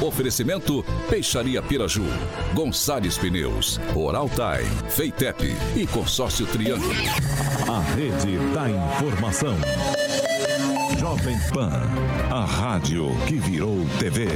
[0.00, 2.04] Oferecimento Peixaria Piraju,
[2.54, 6.92] Gonçalves Pneus, Oral Time, Feitep e Consórcio Triângulo.
[7.68, 9.56] A rede da informação.
[10.98, 11.82] Jovem Pan,
[12.30, 14.28] a rádio que virou TV.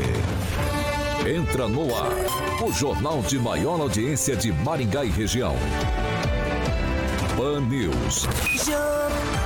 [1.26, 2.12] Entra no ar,
[2.62, 5.54] o jornal de maior audiência de Maringá e região.
[7.36, 8.26] Pan News.
[8.26, 9.39] Alô,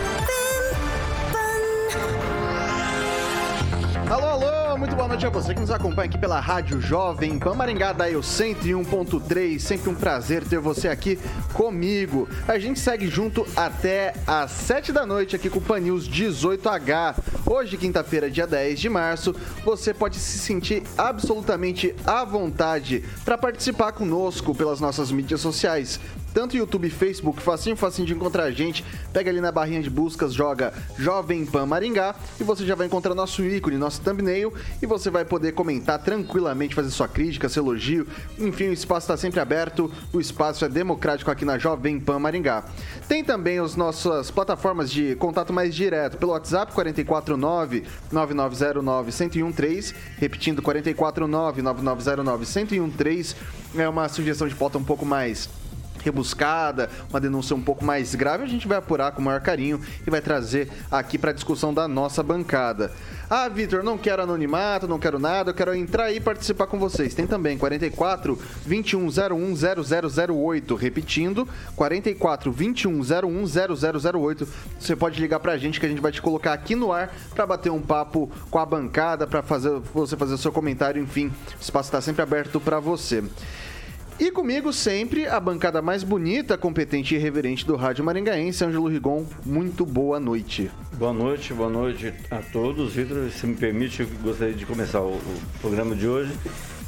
[4.95, 8.21] boa noite a você que nos acompanha aqui pela Rádio Jovem Pan Maringá, daí o
[8.21, 9.59] 101.3.
[9.59, 11.19] Sempre um prazer ter você aqui
[11.52, 12.29] comigo.
[12.47, 17.16] A gente segue junto até às 7 da noite aqui com o Pan News 18H.
[17.45, 23.91] Hoje, quinta-feira, dia 10 de março, você pode se sentir absolutamente à vontade para participar
[23.93, 25.99] conosco pelas nossas mídias sociais
[26.34, 28.84] tanto YouTube Facebook, facinho, facinho de encontrar a gente.
[29.12, 33.15] Pega ali na barrinha de buscas, joga Jovem Pan Maringá e você já vai encontrar
[33.15, 34.52] nosso ícone, nosso thumbnail
[34.83, 38.07] e você vai poder comentar tranquilamente, fazer sua crítica, seu elogio.
[38.37, 42.65] Enfim, o espaço está sempre aberto, o espaço é democrático aqui na Jovem Pan Maringá.
[43.07, 50.60] Tem também as nossas plataformas de contato mais direto pelo WhatsApp 449 9909 1013, repetindo
[50.60, 53.37] 449 9909 1013.
[53.77, 55.49] É uma sugestão de pauta um pouco mais
[56.05, 59.80] rebuscada, uma denúncia um pouco mais grave, a gente vai apurar com o maior carinho
[60.07, 62.93] e vai trazer aqui para discussão da nossa bancada.
[63.29, 67.15] Ah, Vitor, não quero anonimato, não quero nada, eu quero entrar e participar com vocês.
[67.15, 69.55] Tem também 44 2101
[70.34, 73.44] 0008, repetindo, 44 2101
[74.12, 74.49] 0008.
[74.78, 77.47] Você pode ligar pra gente que a gente vai te colocar aqui no ar para
[77.47, 81.61] bater um papo com a bancada, para fazer você fazer o seu comentário, enfim, o
[81.61, 83.25] espaço está sempre aberto para você.
[84.19, 89.25] E comigo sempre a bancada mais bonita, competente e reverente do Rádio Maringaense, Ângelo Rigon.
[89.44, 90.71] Muito boa noite.
[90.93, 92.94] Boa noite, boa noite a todos.
[92.94, 96.32] Vitor, se me permite, eu gostaria de começar o, o programa de hoje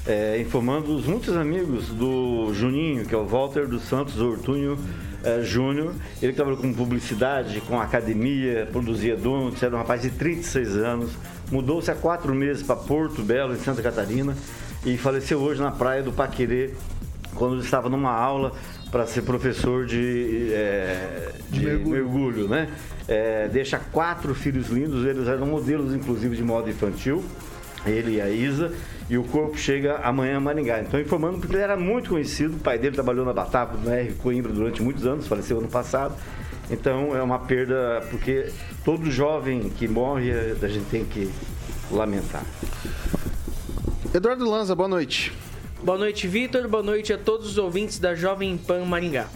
[0.06, 4.78] é, informando os muitos amigos do Juninho, que é o Walter dos Santos Ortunho
[5.24, 5.92] é, Júnior.
[6.22, 11.10] Ele trabalhou com publicidade, com academia, produzia donuts, era um rapaz de 36 anos,
[11.50, 14.36] mudou-se há quatro meses para Porto Belo, em Santa Catarina,
[14.84, 16.72] e faleceu hoje na praia do Paquerê,
[17.36, 18.52] quando estava numa aula
[18.90, 21.90] para ser professor de, é, de, de mergulho.
[21.90, 22.48] mergulho.
[22.48, 22.68] né?
[23.06, 27.24] É, deixa quatro filhos lindos, eles eram modelos, inclusive, de moda infantil,
[27.84, 28.72] ele e a Isa,
[29.08, 30.80] e o corpo chega amanhã a Maringá.
[30.80, 34.12] Então, informando, porque ele era muito conhecido, o pai dele trabalhou na Batata, na R
[34.14, 36.14] Coimbra, durante muitos anos, faleceu ano passado.
[36.68, 38.50] Então, é uma perda, porque
[38.84, 41.30] todo jovem que morre, a gente tem que
[41.92, 42.42] lamentar.
[44.12, 45.32] Eduardo Lanza, boa noite.
[45.82, 46.66] Boa noite, Vitor.
[46.66, 49.28] Boa noite a todos os ouvintes da Jovem Pan Maringá.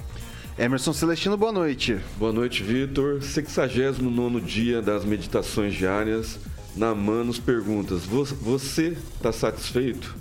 [0.58, 1.98] Emerson Celestino, boa noite.
[2.16, 3.22] Boa noite, Vitor.
[3.22, 6.38] 69 dia das meditações diárias.
[6.74, 10.16] Naman nos perguntas: Você está satisfeito?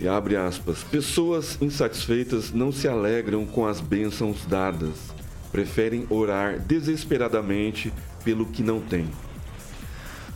[0.00, 5.12] E abre aspas: Pessoas insatisfeitas não se alegram com as bênçãos dadas,
[5.52, 7.92] preferem orar desesperadamente
[8.24, 9.08] pelo que não têm.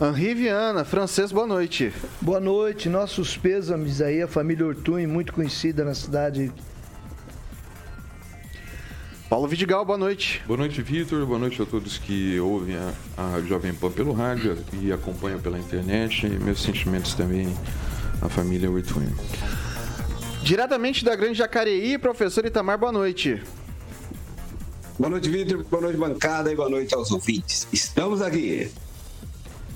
[0.01, 1.91] Henri Viana, francês, boa noite.
[2.21, 6.53] Boa noite, nossos pêsames aí, a família Ortun, muito conhecida na cidade.
[9.29, 10.41] Paulo Vidigal, boa noite.
[10.47, 11.25] Boa noite, Vitor.
[11.25, 12.93] Boa noite a todos que ouvem a,
[13.35, 16.25] a Jovem Pan pelo rádio e acompanham pela internet.
[16.25, 17.53] E meus sentimentos também
[18.21, 19.05] à família Ortun.
[20.41, 23.43] Diretamente da Grande Jacareí, professor Itamar, boa noite.
[24.97, 25.61] Boa noite, Vitor.
[25.65, 27.67] Boa noite, bancada e boa noite aos ouvintes.
[27.73, 28.71] Estamos aqui.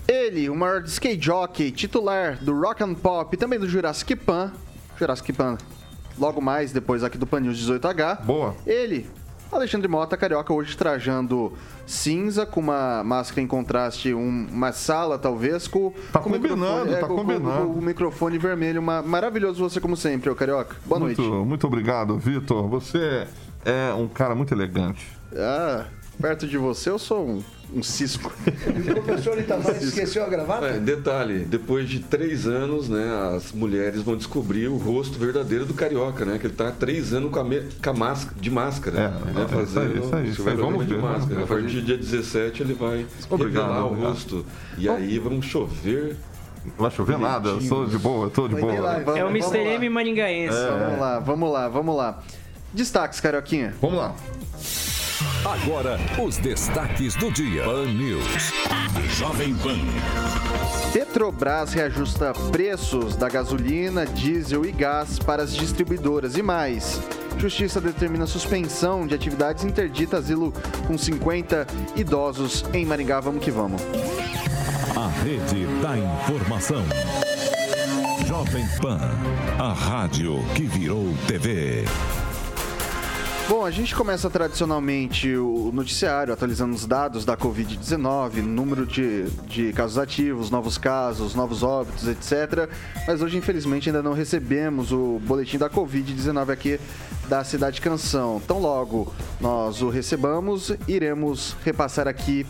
[0.07, 4.51] Ele, o maior skate jockey, titular do Rock and Pop e também do Jurassic Pan.
[4.97, 5.57] Jurassic Pan,
[6.17, 8.23] logo mais, depois aqui do Pan News 18H.
[8.23, 8.55] Boa.
[8.65, 9.07] Ele,
[9.51, 11.53] Alexandre Mota, carioca, hoje trajando
[11.85, 16.99] cinza, com uma máscara em contraste, um, uma sala talvez, com, tá com combinando, é,
[16.99, 17.67] tá com, combinando.
[17.67, 18.81] Com, o microfone vermelho.
[18.81, 20.75] Uma, maravilhoso você, como sempre, ô carioca.
[20.85, 21.47] Boa muito, noite.
[21.47, 22.67] Muito obrigado, Vitor.
[22.67, 23.27] Você
[23.63, 25.07] é um cara muito elegante.
[25.35, 25.85] Ah,
[26.19, 27.43] perto de você eu sou um
[27.73, 28.31] um cisco.
[28.73, 30.65] E o professor Itamar esqueceu a gravata?
[30.67, 35.73] É, detalhe, depois de três anos, né, as mulheres vão descobrir o rosto verdadeiro do
[35.73, 36.37] carioca, né?
[36.37, 38.99] Que ele está há três anos com a, me, com a máscara, de máscara.
[38.99, 40.55] É, né, fazendo, isso aí, isso aí.
[40.55, 41.35] Vamos de ver, máscara.
[41.35, 44.05] Vamos a partir do dia 17 ele vai obrigado, revelar obrigado.
[44.05, 44.45] o rosto.
[44.77, 46.17] E aí vamos chover
[46.65, 48.79] não vai chover nada, eu sou de boa, eu tô de boa.
[48.79, 49.57] Lá, vamos, é o Mr.
[49.57, 50.55] M Maringaense.
[50.55, 50.69] É.
[50.69, 52.23] Vamos lá, vamos lá, vamos lá.
[52.73, 53.73] Destaques, Carioquinha.
[53.81, 54.15] Vamos lá.
[55.45, 57.63] Agora, os destaques do dia.
[57.63, 58.53] Pan News.
[59.17, 59.77] Jovem Pan.
[60.91, 67.01] Petrobras reajusta preços da gasolina, diesel e gás para as distribuidoras e mais.
[67.37, 70.53] Justiça determina suspensão de atividades interdita asilo
[70.87, 73.19] com 50 idosos em Maringá.
[73.19, 73.81] Vamos que vamos.
[74.95, 76.83] A rede da informação.
[78.25, 78.99] Jovem Pan,
[79.59, 81.85] a rádio que virou TV.
[83.49, 89.73] Bom, a gente começa tradicionalmente o noticiário atualizando os dados da Covid-19, número de, de
[89.73, 92.69] casos ativos, novos casos, novos óbitos, etc.
[93.05, 96.79] Mas hoje, infelizmente, ainda não recebemos o boletim da Covid-19 aqui
[97.27, 98.41] da Cidade Canção.
[98.47, 102.45] Tão logo nós o recebamos, iremos repassar aqui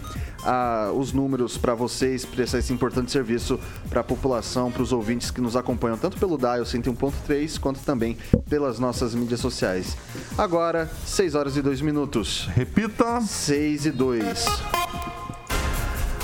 [0.46, 3.60] ah, os números para vocês prestar esse importante serviço
[3.90, 8.18] para a população, para os ouvintes que nos acompanham tanto pelo Dial 101.3 quanto também
[8.50, 9.98] pelas nossas mídias sociais.
[10.38, 12.50] Agora, 6 horas e 2 minutos.
[12.54, 13.22] Repita.
[13.22, 14.46] 6 e 2.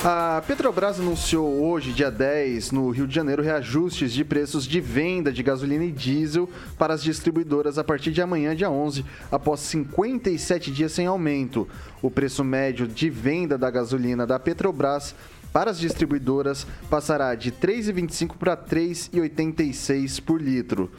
[0.02, 5.30] A Petrobras anunciou hoje, dia 10, no Rio de Janeiro, reajustes de preços de venda
[5.30, 10.72] de gasolina e diesel para as distribuidoras a partir de amanhã, dia 11, após 57
[10.72, 11.68] dias sem aumento.
[12.02, 15.14] O preço médio de venda da gasolina da Petrobras
[15.52, 20.90] para as distribuidoras passará de R$ 3,25 para R$ 3,86 por litro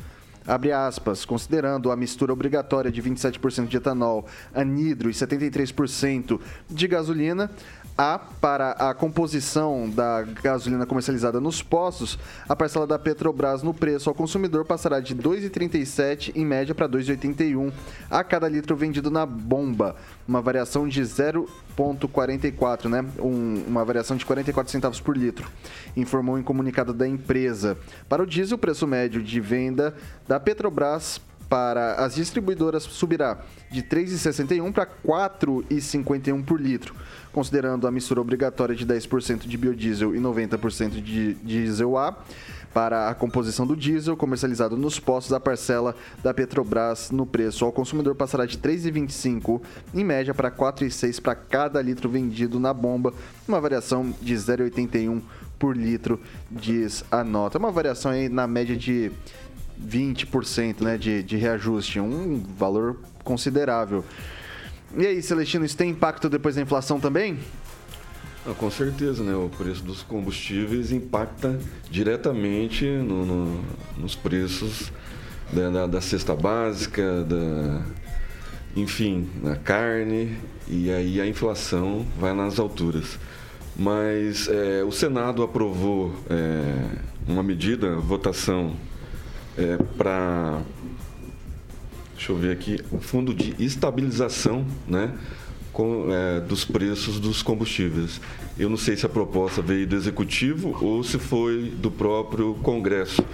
[0.46, 7.50] abre aspas, considerando a mistura obrigatória de 27% de etanol, anidro e 73% de gasolina,
[7.96, 14.08] a para a composição da gasolina comercializada nos postos, a parcela da Petrobras no preço
[14.08, 17.72] ao consumidor passará de 2,37 em média para 2,81
[18.10, 19.96] a cada litro vendido na bomba,
[20.26, 23.04] uma variação de 0,44, né?
[23.18, 25.48] Um, uma variação de 44 centavos por litro,
[25.96, 27.76] informou em comunicado da empresa.
[28.08, 29.94] Para o diesel, o preço médio de venda
[30.26, 31.20] da Petrobras
[31.50, 33.38] para as distribuidoras subirá
[33.72, 36.94] de 3,61 para 4,51 por litro,
[37.32, 42.16] considerando a mistura obrigatória de 10% de biodiesel e 90% de diesel A.
[42.72, 47.72] Para a composição do diesel comercializado nos postos, a parcela da Petrobras no preço ao
[47.72, 49.60] consumidor passará de 3,25
[49.92, 53.12] em média para 4,6 para cada litro vendido na bomba,
[53.48, 55.20] uma variação de 0,81
[55.58, 57.58] por litro, diz a nota.
[57.58, 59.10] Uma variação aí na média de
[59.84, 64.04] 20% né, de, de reajuste, um valor considerável.
[64.96, 67.38] E aí, Celestino, isso tem impacto depois da inflação também?
[68.44, 69.34] Ah, com certeza, né?
[69.34, 71.58] O preço dos combustíveis impacta
[71.90, 73.64] diretamente no, no,
[73.96, 74.90] nos preços
[75.52, 77.82] da, da, da, cesta básica, da,
[78.74, 83.18] enfim, na carne, e aí a inflação vai nas alturas.
[83.76, 86.84] Mas é, o Senado aprovou é,
[87.28, 88.74] uma medida, votação
[89.56, 90.60] é, para
[92.20, 95.10] deixa eu ver aqui, o fundo de estabilização, né,
[95.72, 98.20] com, é, dos preços dos combustíveis.
[98.58, 103.24] Eu não sei se a proposta veio do executivo ou se foi do próprio Congresso,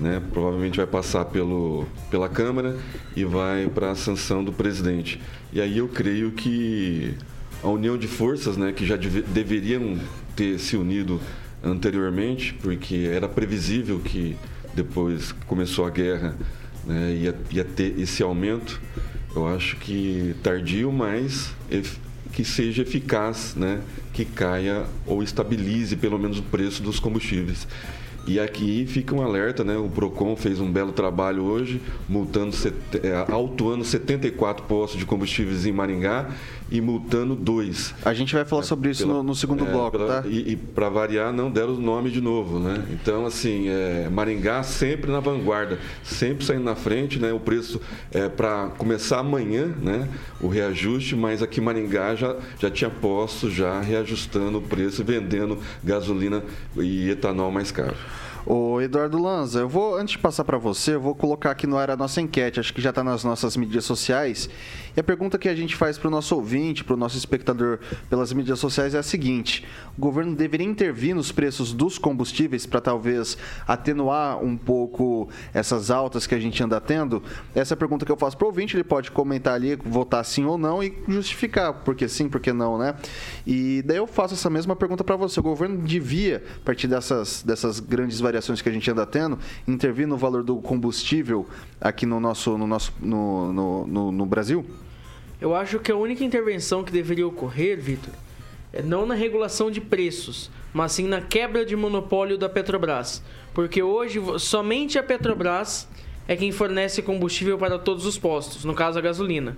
[0.00, 0.22] né?
[0.32, 2.78] Provavelmente vai passar pelo, pela Câmara
[3.14, 5.20] e vai para a sanção do presidente.
[5.52, 7.14] E aí eu creio que
[7.62, 9.98] a união de forças, né, que já deve, deveriam
[10.34, 11.20] ter se unido
[11.62, 14.34] anteriormente, porque era previsível que
[14.74, 16.34] depois começou a guerra,
[16.90, 18.80] né, ia, ia ter esse aumento.
[19.34, 21.54] Eu acho que tardio, mas
[22.32, 23.80] que seja eficaz, né,
[24.12, 27.66] que caia ou estabilize pelo menos o preço dos combustíveis.
[28.26, 29.76] E aqui fica um alerta, né?
[29.76, 32.54] O Procon fez um belo trabalho hoje, multando,
[33.02, 36.30] é, autuando 74 postos de combustíveis em Maringá
[36.70, 37.94] e multando dois.
[38.04, 40.28] A gente vai falar sobre isso pela, no, no, segundo é, bloco, pela, tá?
[40.28, 42.84] E, e para variar, não deram o nome de novo, né?
[42.90, 47.32] Então, assim, é, Maringá sempre na vanguarda, sempre saindo na frente, né?
[47.32, 47.80] O preço
[48.12, 50.08] é para começar amanhã, né?
[50.40, 55.58] O reajuste, mas aqui Maringá já, já tinha postos já reajustando o preço e vendendo
[55.82, 56.42] gasolina
[56.76, 57.96] e etanol mais caro.
[58.52, 61.78] O Eduardo Lanza, eu vou, antes de passar para você, eu vou colocar aqui no
[61.78, 64.50] ar a nossa enquete, acho que já está nas nossas mídias sociais.
[64.96, 67.78] E a pergunta que a gente faz para o nosso ouvinte, para o nosso espectador
[68.08, 69.66] pelas mídias sociais é a seguinte:
[69.96, 76.26] o governo deveria intervir nos preços dos combustíveis para talvez atenuar um pouco essas altas
[76.26, 77.22] que a gente anda tendo?
[77.54, 80.24] Essa é a pergunta que eu faço para o ouvinte, ele pode comentar ali, votar
[80.24, 82.94] sim ou não e justificar porque sim, porque não, né?
[83.46, 87.42] E daí eu faço essa mesma pergunta para você: o governo devia, a partir dessas,
[87.42, 91.46] dessas grandes variações que a gente anda tendo, intervir no valor do combustível
[91.80, 94.64] aqui no nosso, no nosso no, no, no, no Brasil?
[95.40, 98.12] Eu acho que a única intervenção que deveria ocorrer, Vitor,
[98.72, 103.22] é não na regulação de preços, mas sim na quebra de monopólio da Petrobras.
[103.54, 105.88] Porque hoje somente a Petrobras
[106.28, 109.56] é quem fornece combustível para todos os postos, no caso a gasolina.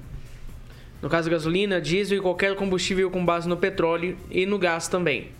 [1.03, 4.87] No caso a gasolina, diesel e qualquer combustível com base no petróleo e no gás
[4.87, 5.33] também.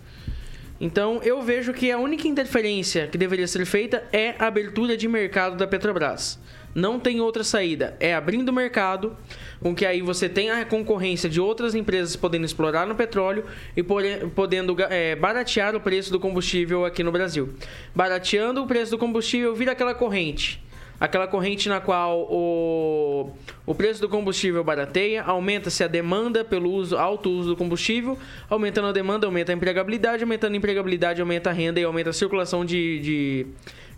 [0.79, 5.07] Então eu vejo que a única interferência que deveria ser feita é a abertura de
[5.07, 6.37] mercado da Petrobras.
[6.73, 7.95] Não tem outra saída.
[7.99, 9.15] É abrindo o mercado,
[9.59, 13.83] com que aí você tenha a concorrência de outras empresas podendo explorar no petróleo e
[13.83, 17.53] podendo é, baratear o preço do combustível aqui no Brasil.
[17.93, 20.63] Barateando o preço do combustível, vira aquela corrente
[21.03, 23.31] aquela corrente na qual o,
[23.65, 28.17] o preço do combustível barateia, aumenta-se a demanda pelo uso, alto uso do combustível,
[28.49, 32.13] aumentando a demanda, aumenta a empregabilidade, aumentando a empregabilidade, aumenta a renda e aumenta a
[32.13, 33.47] circulação de, de,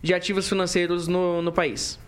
[0.02, 2.00] de ativos financeiros no, no país.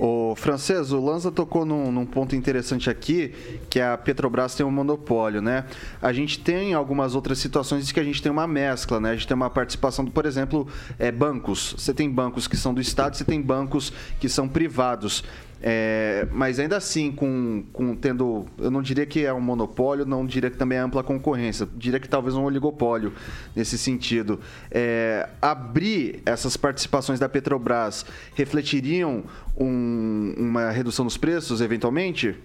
[0.00, 3.34] O francês, o Lanza tocou num, num, ponto interessante aqui,
[3.68, 5.64] que a Petrobras tem um monopólio, né?
[6.00, 9.10] A gente tem algumas outras situações que a gente tem uma mescla, né?
[9.10, 10.68] A gente tem uma participação, por exemplo,
[11.00, 11.74] é, bancos.
[11.76, 15.24] Você tem bancos que são do Estado, você tem bancos que são privados.
[15.60, 18.46] É, mas ainda assim, com, com tendo.
[18.58, 21.68] Eu não diria que é um monopólio, não diria que também é ampla concorrência.
[21.76, 23.12] Diria que talvez um oligopólio
[23.56, 24.38] nesse sentido.
[24.70, 29.24] É, abrir essas participações da Petrobras refletiriam
[29.56, 32.36] um, uma redução dos preços, eventualmente?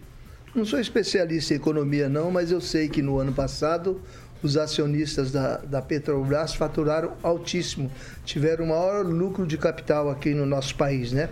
[0.55, 3.99] Não sou especialista em economia, não, mas eu sei que no ano passado
[4.43, 7.89] os acionistas da, da Petrobras faturaram altíssimo,
[8.25, 11.29] tiveram o maior lucro de capital aqui no nosso país, né?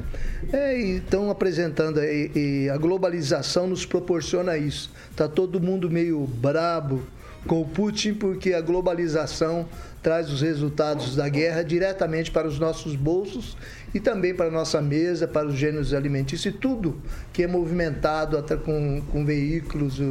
[0.52, 4.90] É, e estão apresentando, e, e a globalização nos proporciona isso.
[5.16, 7.04] Tá todo mundo meio brabo
[7.46, 9.68] com o Putin porque a globalização
[10.02, 13.58] traz os resultados da guerra diretamente para os nossos bolsos
[13.94, 17.00] e também para a nossa mesa, para os gêneros alimentícios e tudo
[17.34, 20.02] que é movimentado até com, com veículos,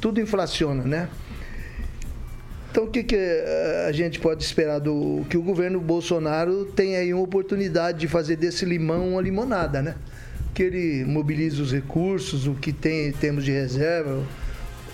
[0.00, 1.08] tudo inflaciona, né?
[2.70, 6.96] Então, o que, que eh, a gente pode esperar do que o governo Bolsonaro tem
[6.96, 9.96] aí uma oportunidade de fazer desse limão uma limonada, né?
[10.54, 14.22] Que ele mobilize os recursos, o que tem em termos de reserva,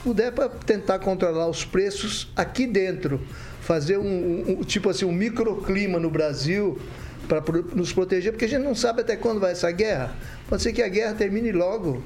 [0.02, 3.21] puder para tentar controlar os preços aqui dentro,
[3.61, 6.78] fazer um, um tipo assim um microclima no Brasil
[7.28, 7.42] para
[7.75, 10.14] nos proteger, porque a gente não sabe até quando vai essa guerra.
[10.49, 12.02] Pode ser que a guerra termine logo,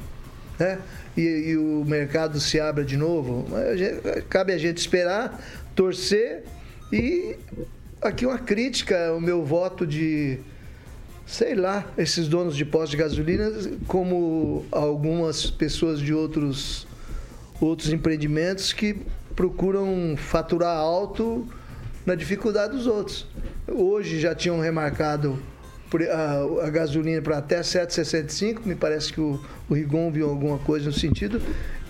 [0.58, 0.78] né?
[1.16, 3.46] E, e o mercado se abra de novo.
[4.28, 5.40] Cabe a gente esperar
[5.80, 6.44] torcer
[6.92, 7.38] e
[8.02, 10.38] aqui uma crítica, o meu voto de
[11.26, 13.50] sei lá, esses donos de postos de gasolina,
[13.87, 16.87] como algumas pessoas de outros
[17.58, 18.94] outros empreendimentos que
[19.34, 21.49] procuram faturar alto
[22.04, 23.26] na dificuldade dos outros.
[23.66, 25.42] Hoje já tinham remarcado
[26.11, 30.87] a, a gasolina para até 7,65, me parece que o, o Rigon viu alguma coisa
[30.87, 31.40] no sentido.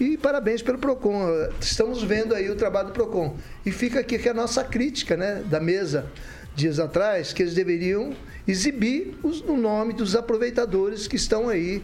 [0.01, 1.49] E parabéns pelo PROCON.
[1.61, 3.37] Estamos vendo aí o trabalho do PROCON.
[3.65, 6.07] E fica aqui que a nossa crítica né, da mesa
[6.55, 8.13] dias atrás, que eles deveriam
[8.47, 11.83] exibir os, o nome dos aproveitadores que estão aí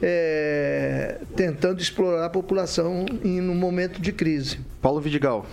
[0.00, 4.58] é, tentando explorar a população em um momento de crise.
[4.80, 5.46] Paulo Vidigal.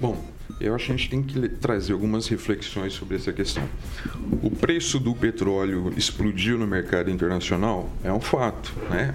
[0.00, 3.62] Bom, eu acho que a gente tem que trazer algumas reflexões sobre essa questão.
[4.42, 9.14] O preço do petróleo explodiu no mercado internacional é um fato, né?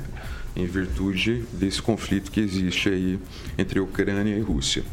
[0.55, 3.19] Em virtude desse conflito que existe aí
[3.57, 4.83] entre Ucrânia e Rússia.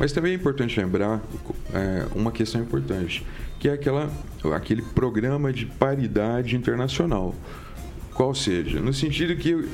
[0.00, 1.22] Mas também é importante lembrar
[1.72, 3.24] é, uma questão importante,
[3.60, 4.10] que é aquela,
[4.54, 7.34] aquele programa de paridade internacional.
[8.14, 9.68] Qual seja, no sentido que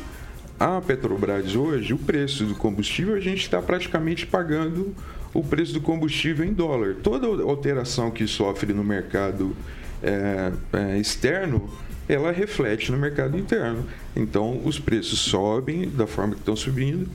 [0.60, 4.94] a Petrobras hoje, o preço do combustível, a gente está praticamente pagando
[5.32, 6.96] o preço do combustível em dólar.
[7.02, 9.54] Toda alteração que sofre no mercado
[10.02, 11.68] é, é, externo,
[12.08, 13.84] ela reflete no mercado interno.
[14.16, 17.08] Então, os preços sobem da forma que estão subindo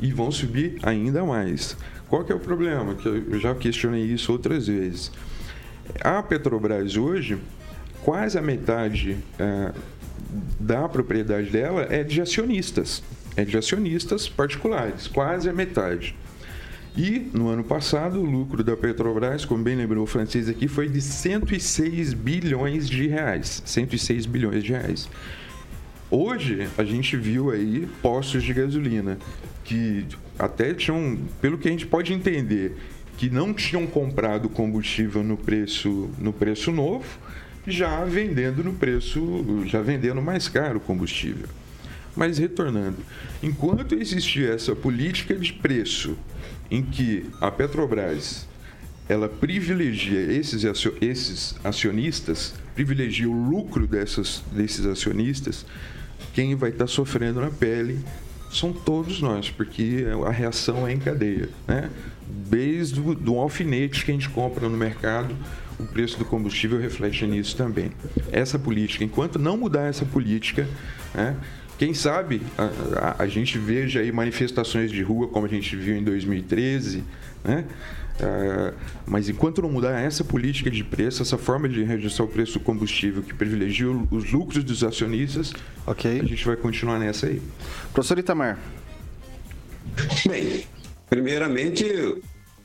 [0.00, 1.76] e vão subir ainda mais.
[2.08, 2.94] Qual que é o problema?
[2.94, 5.12] Que eu já questionei isso outras vezes.
[6.00, 7.38] A Petrobras hoje,
[8.02, 9.72] quase a metade é,
[10.58, 13.02] da propriedade dela é de acionistas,
[13.36, 16.16] é de acionistas particulares, quase a metade.
[16.96, 20.88] E no ano passado, o lucro da Petrobras, como bem lembrou o francês aqui, foi
[20.88, 23.62] de 106 bilhões de reais.
[23.64, 25.08] 106 bilhões de reais.
[26.10, 29.16] Hoje, a gente viu aí postos de gasolina
[29.64, 30.04] que
[30.36, 32.76] até tinham, pelo que a gente pode entender,
[33.16, 37.06] que não tinham comprado combustível no preço, no preço novo,
[37.66, 41.46] já vendendo no preço, já vendendo mais caro o combustível.
[42.16, 42.96] Mas retornando,
[43.40, 46.16] enquanto existir essa política de preço
[46.70, 48.48] em que a Petrobras
[49.08, 50.62] ela privilegia esses,
[51.00, 55.66] esses acionistas, privilegia o lucro dessas, desses acionistas,
[56.32, 57.98] quem vai estar sofrendo na pele
[58.52, 61.48] são todos nós, porque a reação é em cadeia.
[61.66, 61.90] Né?
[62.48, 65.34] Desde o do alfinete que a gente compra no mercado,
[65.78, 67.90] o preço do combustível reflete nisso também.
[68.30, 70.68] Essa política, enquanto não mudar essa política,
[71.14, 71.36] né,
[71.80, 72.64] quem sabe a,
[72.98, 77.02] a, a, gente veja aí manifestações de rua como a gente viu em 2013,
[77.42, 77.64] né?
[78.20, 78.74] É,
[79.06, 82.60] mas enquanto não mudar essa política de preço, essa forma de reajustar o preço do
[82.60, 85.54] combustível que privilegia os lucros dos acionistas,
[85.86, 86.20] Ok.
[86.20, 87.40] a gente vai continuar nessa aí.
[87.94, 88.58] Professor Itamar.
[90.28, 90.66] Bem,
[91.08, 91.86] primeiramente,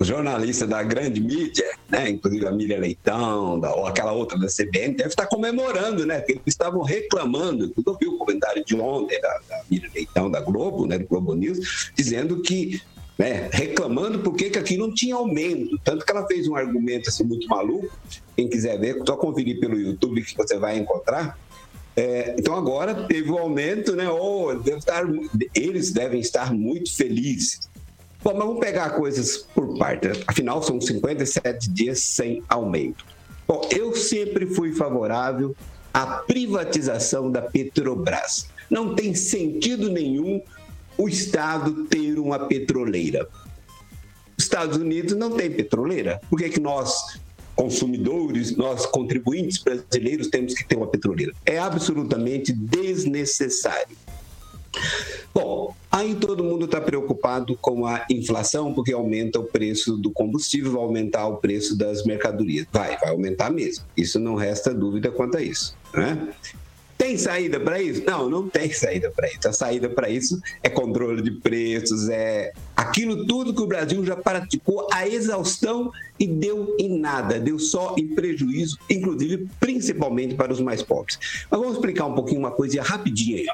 [0.03, 4.95] jornalista da grande mídia, né, inclusive a Miriam Leitão, da, ou aquela outra da CBN,
[4.95, 6.17] deve estar comemorando, né?
[6.19, 7.71] Porque eles estavam reclamando.
[7.85, 11.33] Eu vi o comentário de ontem da, da Miriam Leitão, da Globo, né, do Globo
[11.33, 12.81] News, dizendo que.
[13.17, 15.79] Né, reclamando porque que aqui não tinha aumento.
[15.85, 17.89] Tanto que ela fez um argumento assim, muito maluco.
[18.35, 21.39] Quem quiser ver, só conferir pelo YouTube que você vai encontrar.
[21.95, 24.09] É, então agora teve o aumento, né?
[24.09, 25.05] Oh, deve estar-
[25.53, 27.69] eles devem estar muito felizes.
[28.25, 30.07] Bom, mas vamos pegar coisas por parte.
[30.07, 30.15] né?
[30.25, 33.05] Afinal, são 57 dias sem aumento.
[33.47, 35.55] Bom, eu sempre fui favorável
[35.93, 38.47] à privatização da Petrobras.
[38.67, 40.41] Não tem sentido nenhum
[40.97, 43.29] o Estado ter uma petroleira.
[44.35, 46.19] Os Estados Unidos não tem petroleira.
[46.27, 47.19] Por que, que nós,
[47.55, 51.31] consumidores, nós contribuintes brasileiros, temos que ter uma petroleira?
[51.45, 53.95] É absolutamente desnecessário.
[55.33, 60.71] Bom, aí todo mundo está preocupado com a inflação, porque aumenta o preço do combustível,
[60.71, 62.65] vai aumentar o preço das mercadorias.
[62.71, 63.85] Vai, vai aumentar mesmo.
[63.97, 65.75] Isso não resta dúvida quanto a isso.
[65.93, 66.29] Né?
[66.97, 68.03] Tem saída para isso?
[68.05, 69.47] Não, não tem saída para isso.
[69.47, 74.15] A saída para isso é controle de preços, é aquilo tudo que o Brasil já
[74.15, 80.61] praticou a exaustão e deu em nada, deu só em prejuízo, inclusive principalmente para os
[80.61, 81.19] mais pobres.
[81.51, 83.47] Mas vamos explicar um pouquinho uma coisa rapidinho aí.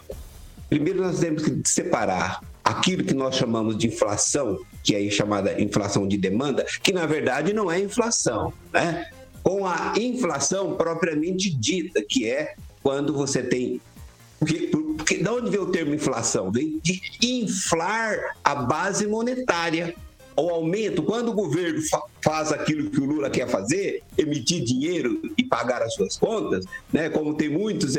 [0.72, 6.08] Primeiro, nós temos que separar aquilo que nós chamamos de inflação, que é chamada inflação
[6.08, 9.12] de demanda, que na verdade não é inflação, né?
[9.44, 13.82] Com a inflação propriamente dita, que é quando você tem.
[14.40, 16.50] Porque, porque, de onde vem o termo inflação?
[16.50, 19.94] Vem de inflar a base monetária.
[20.36, 25.22] O aumento, quando o governo fa- faz aquilo que o Lula quer fazer, emitir dinheiro
[25.38, 27.10] e pagar as suas contas, né?
[27.10, 27.96] como tem muitos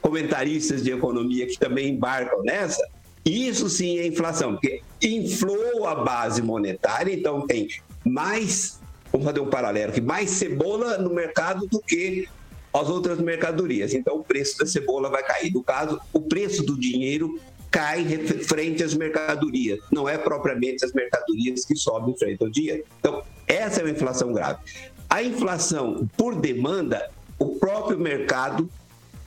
[0.00, 2.82] comentaristas de economia que também embarcam nessa,
[3.24, 7.68] isso sim é inflação, porque inflou a base monetária, então tem
[8.04, 8.80] mais,
[9.12, 12.26] vamos fazer um paralelo, que mais cebola no mercado do que
[12.74, 13.92] as outras mercadorias.
[13.94, 15.52] Então o preço da cebola vai cair.
[15.52, 17.38] No caso, o preço do dinheiro
[17.72, 19.80] cai re- frente às mercadorias.
[19.90, 22.84] Não é propriamente as mercadorias que sobem frente ao dinheiro.
[23.00, 24.60] Então, essa é uma inflação grave.
[25.08, 28.70] A inflação por demanda, o próprio mercado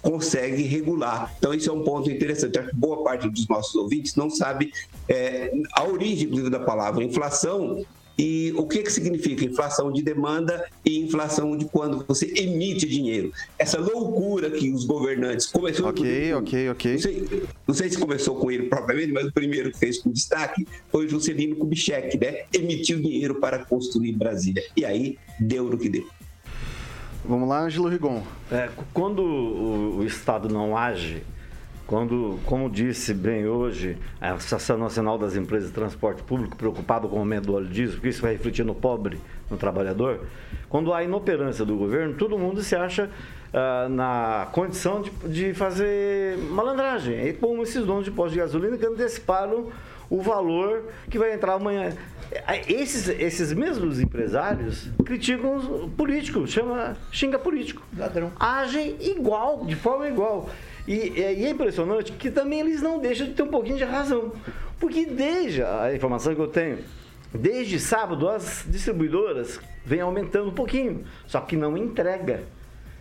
[0.01, 1.33] consegue regular.
[1.39, 2.59] Então, isso é um ponto interessante.
[2.59, 4.71] Acho que boa parte dos nossos ouvintes não sabe
[5.09, 7.83] é, a origem inclusive, da palavra inflação
[8.17, 13.31] e o que, que significa inflação de demanda e inflação de quando você emite dinheiro.
[13.57, 16.91] Essa loucura que os governantes começou Ok, ok, ok.
[16.93, 17.27] não sei,
[17.67, 21.05] não sei se começou com ele propriamente, mas o primeiro que fez com destaque foi
[21.05, 22.43] o Juscelino Kubitschek, né?
[22.53, 24.63] Emitiu dinheiro para construir Brasília.
[24.75, 26.07] E aí deu no que deu.
[27.27, 28.21] Vamos lá, Ângelo Rigon.
[28.51, 31.23] É, quando o, o Estado não age,
[31.87, 37.17] quando, como disse bem hoje, a Associação Nacional das Empresas de Transporte Público, preocupado com
[37.17, 39.19] o aumento do óleo diesel, porque isso vai refletir no pobre,
[39.49, 40.21] no trabalhador,
[40.69, 43.09] quando há inoperância do governo, todo mundo se acha
[43.53, 47.27] ah, na condição de, de fazer malandragem.
[47.27, 49.67] E como esses donos de postos de gasolina que anteciparam
[50.09, 51.93] o valor que vai entrar amanhã.
[52.67, 57.81] Esses, esses mesmos empresários criticam os políticos, chama, xinga político.
[57.97, 58.31] Ladrão.
[58.39, 60.49] Agem igual, de forma igual.
[60.87, 63.83] E, é- e é impressionante que também eles não deixam de ter um pouquinho de
[63.83, 64.31] razão.
[64.79, 66.79] Porque desde a informação que eu tenho,
[67.33, 72.43] desde sábado as distribuidoras vêm aumentando um pouquinho, só que não entrega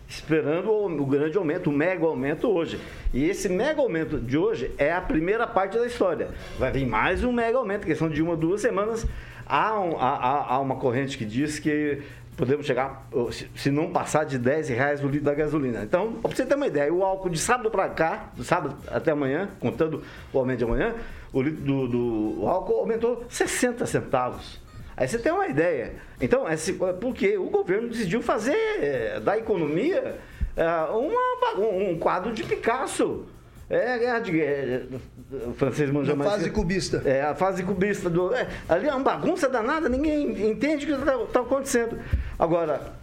[0.07, 2.79] esperando o, o grande aumento, o mega aumento hoje.
[3.13, 6.29] E esse mega aumento de hoje é a primeira parte da história.
[6.59, 9.05] Vai vir mais um mega aumento, questão de uma, duas semanas.
[9.47, 12.01] Há, um- há- há- há uma corrente que diz que
[12.35, 13.07] podemos chegar,
[13.55, 15.81] se- não passar de 10 reais o litro da gasolina.
[15.83, 19.11] Então, para você ter uma ideia, o álcool de sábado para cá, do sábado até
[19.11, 20.93] amanhã, contando o aumento de amanhã,
[21.33, 24.59] o litro do, do álcool aumentou 60 centavos.
[24.97, 25.95] Aí você tem uma ideia.
[26.21, 30.17] Então, esse, porque o governo decidiu fazer eh, da economia
[30.57, 33.25] uma um, um quadro de Picasso.
[33.69, 34.83] É a guerra de guerra.
[35.47, 36.31] O francês manja Na mais.
[36.31, 37.01] fase cubista.
[37.03, 38.33] É, a fase cubista do.
[38.33, 41.97] é, ali é uma bagunça danada, ninguém entende o que está acontecendo.
[42.37, 42.93] Agora,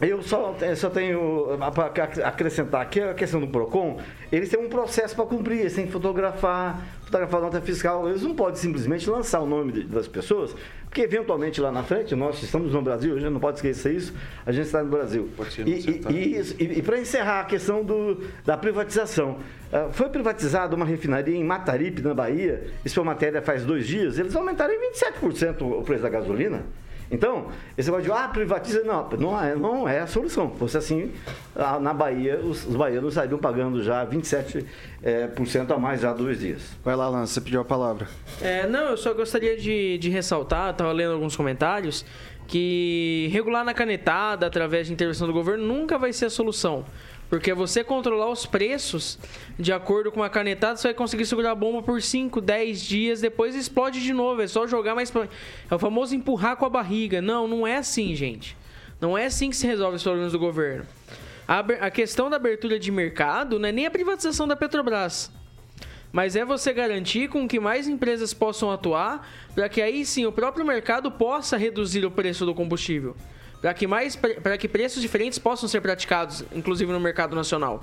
[0.00, 1.86] eu só, eu só tenho para
[2.26, 3.98] acrescentar aqui a questão do PROCON.
[4.32, 8.08] Eles têm um processo para cumprir, eles têm que fotografar, fotografar a nota fiscal.
[8.08, 10.54] Eles não podem simplesmente lançar o nome de- das pessoas,
[10.86, 14.12] porque eventualmente lá na frente, nós estamos no Brasil, a gente não pode esquecer isso,
[14.44, 15.28] a gente está no Brasil.
[15.36, 16.14] Pode ser E- inocentado.
[16.14, 19.38] e, isso, e, para encerrar a questão do, da privatização,
[19.72, 24.18] ah, foi privatizada uma refinaria em Mataripe, na Bahia, isso foi matéria faz dois dias,
[24.18, 26.62] eles aumentaram em 27% o preço da gasolina.
[27.14, 27.46] Então,
[27.78, 30.50] esse negócio de, ah, privatiza, não, não é, não é a solução.
[30.50, 31.12] Fosse assim,
[31.54, 34.64] ah, na Bahia, os, os baianos estariam pagando já 27%
[35.02, 36.76] é, por cento a mais já há dois dias.
[36.84, 38.08] Vai lá, Lance, você pediu a palavra.
[38.42, 42.04] É, não, eu só gostaria de, de ressaltar, estava lendo alguns comentários,
[42.48, 46.84] que regular na canetada, através de intervenção do governo, nunca vai ser a solução.
[47.34, 49.18] Porque você controlar os preços
[49.58, 53.20] de acordo com a canetada, você vai conseguir segurar a bomba por 5, 10 dias,
[53.20, 54.40] depois explode de novo.
[54.40, 55.12] É só jogar mais.
[55.68, 57.20] É o famoso empurrar com a barriga.
[57.20, 58.56] Não, não é assim, gente.
[59.00, 60.86] Não é assim que se resolve os problemas do governo.
[61.48, 65.28] A, a questão da abertura de mercado não é nem a privatização da Petrobras.
[66.12, 70.30] Mas é você garantir com que mais empresas possam atuar, para que aí sim o
[70.30, 73.16] próprio mercado possa reduzir o preço do combustível.
[73.64, 77.82] Para que, mais, para que preços diferentes possam ser praticados, inclusive no mercado nacional.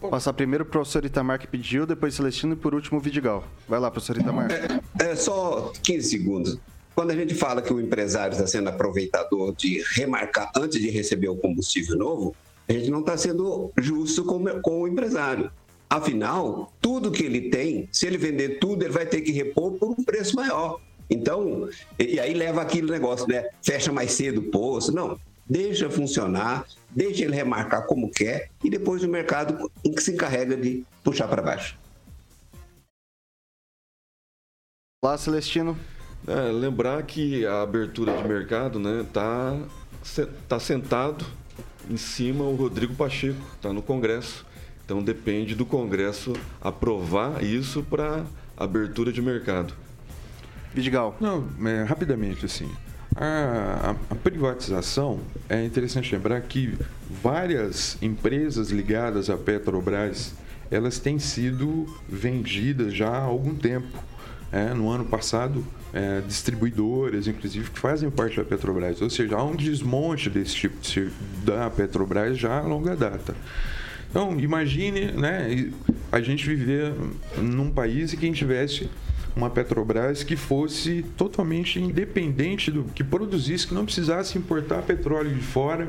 [0.00, 3.44] Vou passar primeiro pro professor Itamar que pediu, depois Celestino e por último o Vidigal.
[3.68, 4.48] Vai lá, professor Itamar.
[4.98, 6.58] É só 15 segundos.
[6.94, 11.28] Quando a gente fala que o empresário está sendo aproveitador de remarcar antes de receber
[11.28, 12.34] o combustível novo,
[12.66, 15.50] a gente não está sendo justo com, o- com o empresário.
[15.90, 19.90] Afinal, tudo que ele tem, se ele vender tudo, ele vai ter que repor por
[19.90, 20.80] um preço maior.
[21.10, 23.48] Então, e e aí leva aquele negócio, né?
[23.62, 24.94] Fecha mais cedo o poço.
[24.94, 30.84] Não, deixa funcionar, deixa ele remarcar como quer e depois o mercado se encarrega de
[31.02, 31.76] puxar para baixo.
[35.04, 35.76] Lá, Celestino.
[36.26, 39.58] É, lembrar que a abertura de mercado né, tá,
[40.48, 41.26] tá sentado
[41.90, 44.46] em cima o Rodrigo Pacheco, está no Congresso.
[44.84, 48.24] Então depende do Congresso aprovar isso para
[48.56, 49.74] abertura de mercado.
[50.74, 51.16] Vidigal.
[51.20, 52.70] Não, é, rapidamente assim.
[53.14, 56.74] A, a- privatização é interessante lembrar que
[57.22, 60.34] várias empresas ligadas à Petrobras
[60.70, 64.02] elas têm sido vendidas já há algum tempo.
[64.50, 69.00] É, no ano passado, é, distribuidoras, inclusive, que fazem parte da Petrobras.
[69.00, 71.10] Ou seja, há um desmonte desse tipo de
[71.42, 73.34] da Petrobras já a longa data.
[74.10, 75.70] Então, imagine né,
[76.10, 76.92] a gente viver
[77.38, 78.90] num país em que a gente tivesse
[79.34, 85.40] uma Petrobras que fosse totalmente independente do que produzisse, que não precisasse importar petróleo de
[85.40, 85.88] fora.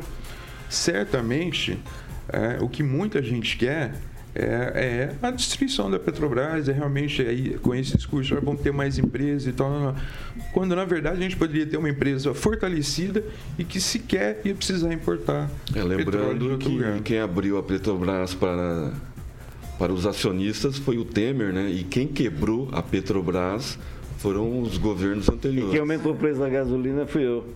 [0.70, 1.78] Certamente,
[2.30, 3.94] é, o que muita gente quer
[4.36, 8.74] é, é a destruição da Petrobras, é realmente aí, com esse discurso, "Ah, vão ter
[8.74, 9.70] mais empresas e tal.
[9.70, 9.96] não, não."
[10.52, 13.24] Quando na verdade a gente poderia ter uma empresa fortalecida
[13.60, 17.00] e que sequer ia precisar importar É, petróleo de lembrando que lugar.
[17.02, 18.94] quem abriu a Petrobras para,
[19.84, 21.70] para os acionistas foi o Temer, né?
[21.70, 23.78] E quem quebrou a Petrobras
[24.18, 25.72] foram os governos E anteriores.
[25.72, 27.54] quem aumentou o preço da gasolina fui eu.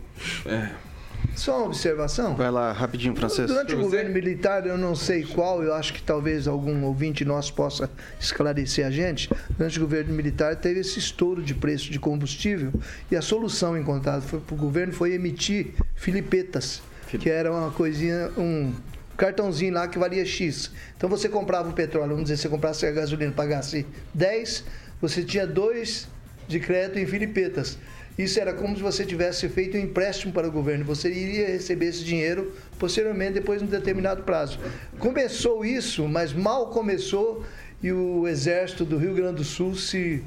[1.37, 2.35] Só uma observação.
[2.35, 3.47] Vai lá, rapidinho, francês.
[3.47, 7.53] Durante o governo militar, eu não sei qual, eu acho que talvez algum ouvinte nosso
[7.53, 9.29] possa esclarecer a gente.
[9.57, 12.73] Durante o governo militar teve esse estouro de preço de combustível
[13.09, 18.73] e a solução encontrada para o governo foi emitir filipetas, que era uma coisinha, um
[19.17, 20.71] cartãozinho lá que valia X.
[20.95, 24.63] Então você comprava o petróleo, vamos dizer, você comprasse a gasolina, pagasse 10,
[25.01, 26.07] você tinha 2
[26.47, 27.77] de crédito em filipetas.
[28.17, 30.83] Isso era como se você tivesse feito um empréstimo para o governo.
[30.85, 34.59] Você iria receber esse dinheiro posteriormente, depois de um determinado prazo.
[34.97, 37.45] Começou isso, mas mal começou
[37.81, 40.23] e o exército do Rio Grande do Sul se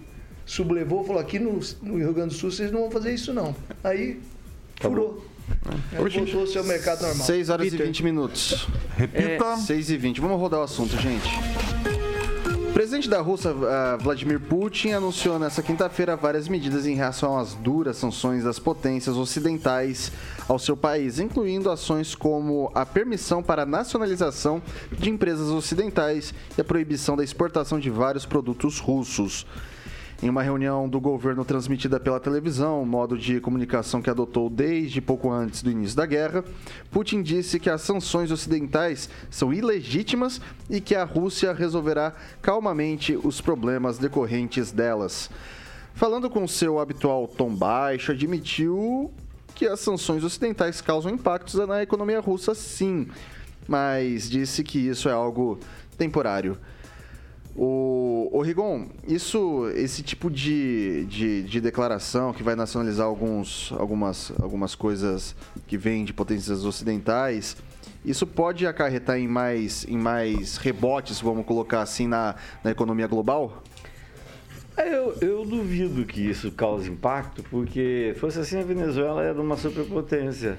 [0.47, 3.57] sublevou, falou aqui no, no Rio Grande do Sul vocês não vão fazer isso não.
[3.83, 4.21] Aí
[4.81, 5.30] furou.
[5.93, 7.27] Aí voltou-se ao mercado normal.
[7.27, 7.81] 6 horas Vitor.
[7.81, 8.69] e 20 minutos.
[8.97, 9.57] Repita.
[9.57, 10.21] 6 e 20.
[10.21, 11.29] Vamos rodar o assunto, gente.
[12.71, 17.53] O presidente da Rússia, ah, Vladimir Putin, anunciou nesta quinta-feira várias medidas em reação às
[17.53, 20.11] duras sanções das potências ocidentais
[20.49, 26.61] ao seu país, incluindo ações como a permissão para a nacionalização de empresas ocidentais e
[26.61, 29.45] a proibição da exportação de vários produtos russos.
[30.23, 35.31] Em uma reunião do governo transmitida pela televisão, modo de comunicação que adotou desde pouco
[35.31, 36.45] antes do início da guerra,
[36.91, 43.41] Putin disse que as sanções ocidentais são ilegítimas e que a Rússia resolverá calmamente os
[43.41, 45.31] problemas decorrentes delas.
[45.95, 49.11] Falando com seu habitual tom baixo, admitiu
[49.55, 53.09] que as sanções ocidentais causam impactos na economia russa, sim,
[53.67, 55.59] mas disse que isso é algo
[55.97, 56.59] temporário.
[57.57, 64.33] O, o Rigon, isso, esse tipo de, de, de declaração que vai nacionalizar alguns, algumas,
[64.41, 65.35] algumas coisas
[65.67, 67.57] que vêm de potências ocidentais,
[68.05, 72.35] isso pode acarretar em mais, em mais rebotes, vamos colocar assim, na,
[72.65, 73.63] na economia global?
[74.77, 79.57] É, Eu, eu duvido que isso cause impacto, porque fosse assim a Venezuela era uma
[79.57, 80.57] superpotência.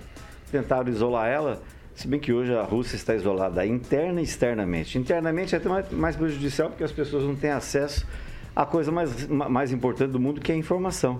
[0.52, 1.64] Tentaram isolar ela,
[1.96, 4.98] se bem que hoje a Rússia está isolada interna e externamente.
[4.98, 8.06] Internamente é até mais, prejudicial porque as pessoas não têm acesso
[8.56, 11.18] à coisa mais, ma- mais importante do mundo, que é a informação.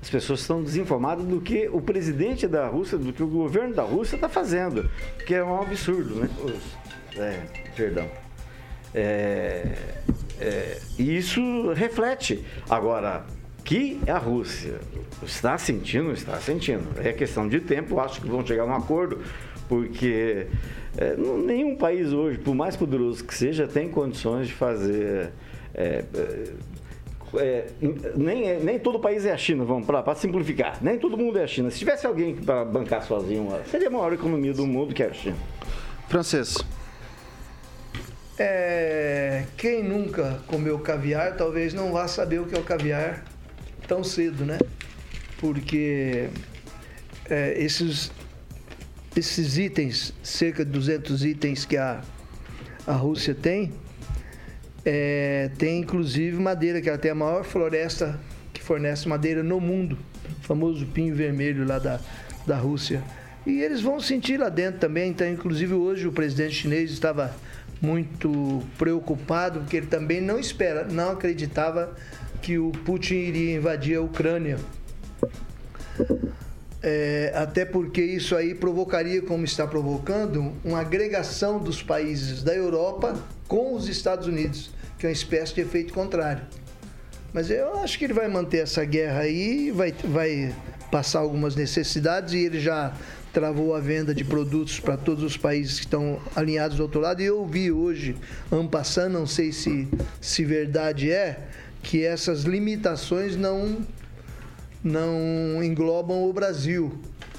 [0.00, 3.82] as pessoas estão desinformadas do que o presidente da Rússia, do que o governo da
[3.82, 4.88] Rússia está fazendo,
[5.26, 6.28] que é um absurdo, né?
[7.16, 7.40] É,
[7.76, 8.08] perdão.
[8.94, 9.76] É,
[10.40, 12.44] é, isso reflete.
[12.68, 13.24] Agora,
[13.64, 14.80] que a Rússia
[15.22, 16.84] está sentindo, está sentindo.
[17.00, 19.18] É questão de tempo, acho que vão chegar a um acordo,
[19.72, 20.48] porque
[20.98, 25.30] é, nenhum país hoje, por mais poderoso que seja, tem condições de fazer.
[25.74, 26.04] É,
[27.36, 27.66] é,
[28.14, 30.76] nem, é, nem todo país é a China, vamos para simplificar.
[30.82, 31.70] Nem todo mundo é a China.
[31.70, 35.14] Se tivesse alguém para bancar sozinho, seria a maior economia do mundo que é a
[35.14, 35.38] China.
[36.06, 36.58] Francês.
[38.38, 43.24] É, quem nunca comeu caviar talvez não vá saber o que é o caviar
[43.88, 44.58] tão cedo, né?
[45.38, 46.28] Porque
[47.30, 48.12] é, esses,
[49.16, 52.00] esses itens, cerca de 200 itens que a,
[52.86, 53.72] a Rússia tem,
[54.84, 58.18] é, tem inclusive madeira, que ela tem a maior floresta
[58.52, 59.98] que fornece madeira no mundo,
[60.40, 62.00] o famoso pinho vermelho lá da,
[62.46, 63.02] da Rússia.
[63.46, 67.34] E eles vão sentir lá dentro também, então inclusive hoje o presidente chinês estava
[67.80, 71.94] muito preocupado, porque ele também não espera, não acreditava
[72.40, 74.58] que o Putin iria invadir a Ucrânia.
[76.82, 83.14] É, até porque isso aí provocaria, como está provocando, uma agregação dos países da Europa
[83.46, 86.42] com os Estados Unidos, que é uma espécie de efeito contrário.
[87.32, 90.54] Mas eu acho que ele vai manter essa guerra aí, vai, vai
[90.90, 92.92] passar algumas necessidades e ele já
[93.32, 97.22] travou a venda de produtos para todos os países que estão alinhados do outro lado.
[97.22, 98.14] E eu vi hoje,
[98.70, 99.88] passando, não sei se,
[100.20, 101.38] se verdade é,
[101.82, 103.78] que essas limitações não,
[104.82, 106.92] não englobam o Brasil.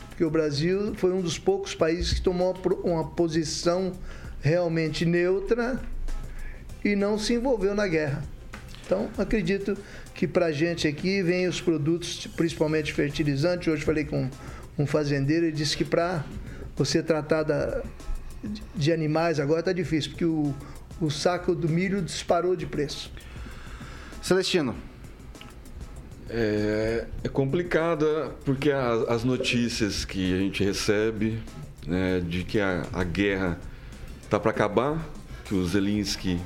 [0.09, 3.91] Porque o Brasil foi um dos poucos países que tomou uma posição
[4.41, 5.81] realmente neutra
[6.83, 8.23] e não se envolveu na guerra.
[8.85, 9.77] Então, acredito
[10.13, 13.69] que para a gente aqui vem os produtos, principalmente fertilizante.
[13.69, 14.29] Hoje falei com
[14.77, 16.23] um fazendeiro e disse que para
[16.75, 17.81] você tratar da,
[18.75, 20.53] de animais agora está difícil, porque o,
[20.99, 23.11] o saco do milho disparou de preço.
[24.21, 24.75] Celestino.
[26.35, 31.37] É, é complicada porque as, as, notícias que a gente recebe
[31.85, 33.59] né, de que a, a guerra
[34.23, 35.07] está para acabar,
[35.45, 36.39] que o Zelensky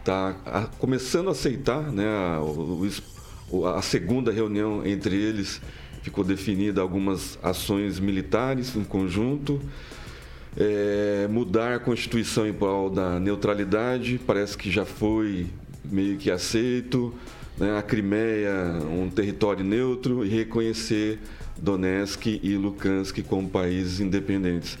[0.00, 0.34] está
[0.80, 5.60] começando a aceitar né, a, o, a segunda reunião entre eles
[6.02, 9.60] ficou definida algumas ações militares em conjunto.
[10.56, 15.46] É, mudar a Constituição em prol da neutralidade, parece que já foi
[15.84, 17.14] meio que aceito,
[17.58, 17.76] né?
[17.78, 18.54] a Crimeia
[18.90, 21.18] um território neutro e reconhecer
[21.56, 24.78] Donetsk e Lugansk como países independentes.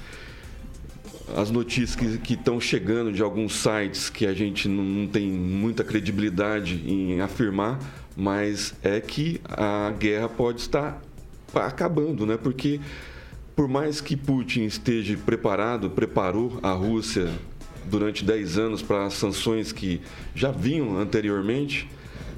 [1.36, 5.82] As notícias que estão chegando de alguns sites que a gente não, não tem muita
[5.82, 7.78] credibilidade em afirmar,
[8.16, 11.02] mas é que a guerra pode estar
[11.54, 12.36] acabando, né?
[12.36, 12.80] Porque
[13.56, 17.28] por mais que Putin esteja preparado, preparou a Rússia
[17.86, 20.00] durante 10 anos para sanções que
[20.34, 21.88] já vinham anteriormente,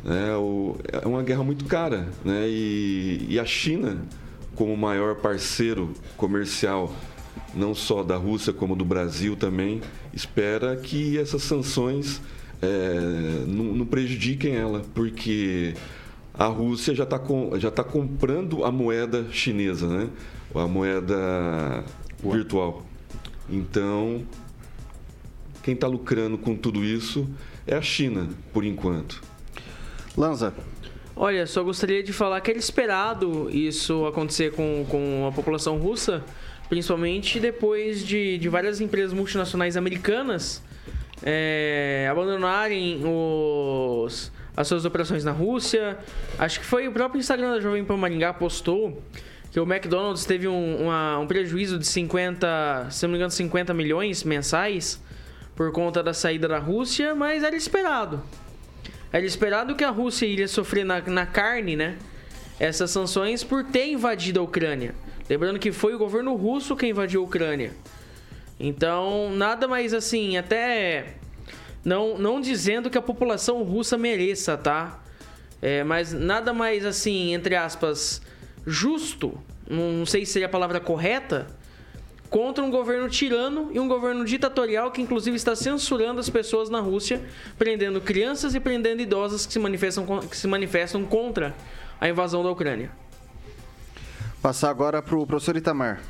[0.06, 2.08] né, o, é uma guerra muito cara.
[2.24, 3.98] Né, e, e a China,
[4.54, 6.94] como maior parceiro comercial,
[7.52, 9.80] não só da Rússia como do Brasil também,
[10.14, 12.22] espera que essas sanções
[12.62, 15.74] é, não, não, prejudiquem ela, porque
[16.32, 17.20] a Rússia já está
[17.58, 20.08] já tá comprando a moeda chinesa, né?
[20.54, 21.84] a moeda
[22.22, 22.84] virtual.
[23.48, 24.24] Então,
[25.62, 27.28] quem está lucrando com tudo isso
[27.66, 29.20] é a China, por enquanto.
[30.16, 30.54] Lanza.
[31.14, 36.22] Olha, só gostaria de falar que era esperado isso acontecer com, com a população russa,
[36.68, 40.62] principalmente depois de, de várias empresas multinacionais americanas
[41.22, 45.98] é, abandonarem os, as suas operações na Rússia.
[46.38, 49.02] Acho que foi o próprio Instagram da Jovem Pan Maringá postou
[49.50, 53.72] que o McDonald's teve um, uma, um prejuízo de 50, se não me engano, 50
[53.72, 55.02] milhões mensais
[55.54, 58.22] por conta da saída da Rússia, mas era esperado.
[59.16, 61.96] Era esperado que a Rússia iria sofrer na, na carne, né?
[62.60, 64.94] Essas sanções por ter invadido a Ucrânia.
[65.26, 67.72] Lembrando que foi o governo russo que invadiu a Ucrânia.
[68.60, 71.14] Então, nada mais assim, até
[71.82, 75.02] não, não dizendo que a população russa mereça, tá?
[75.62, 78.20] É, mas nada mais assim, entre aspas,
[78.66, 79.32] justo,
[79.66, 81.46] não sei se seria a palavra correta,
[82.30, 86.80] contra um governo tirano e um governo ditatorial que inclusive está censurando as pessoas na
[86.80, 87.22] Rússia,
[87.58, 91.54] prendendo crianças e prendendo idosas que se manifestam, que se manifestam contra
[92.00, 92.90] a invasão da Ucrânia.
[94.42, 96.02] Passar agora para o professor Itamar.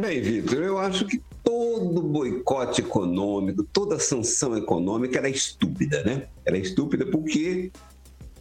[0.00, 6.28] Bem, Vitor, eu acho que todo boicote econômico, toda sanção econômica era é estúpida, né?
[6.44, 7.72] Era é estúpida porque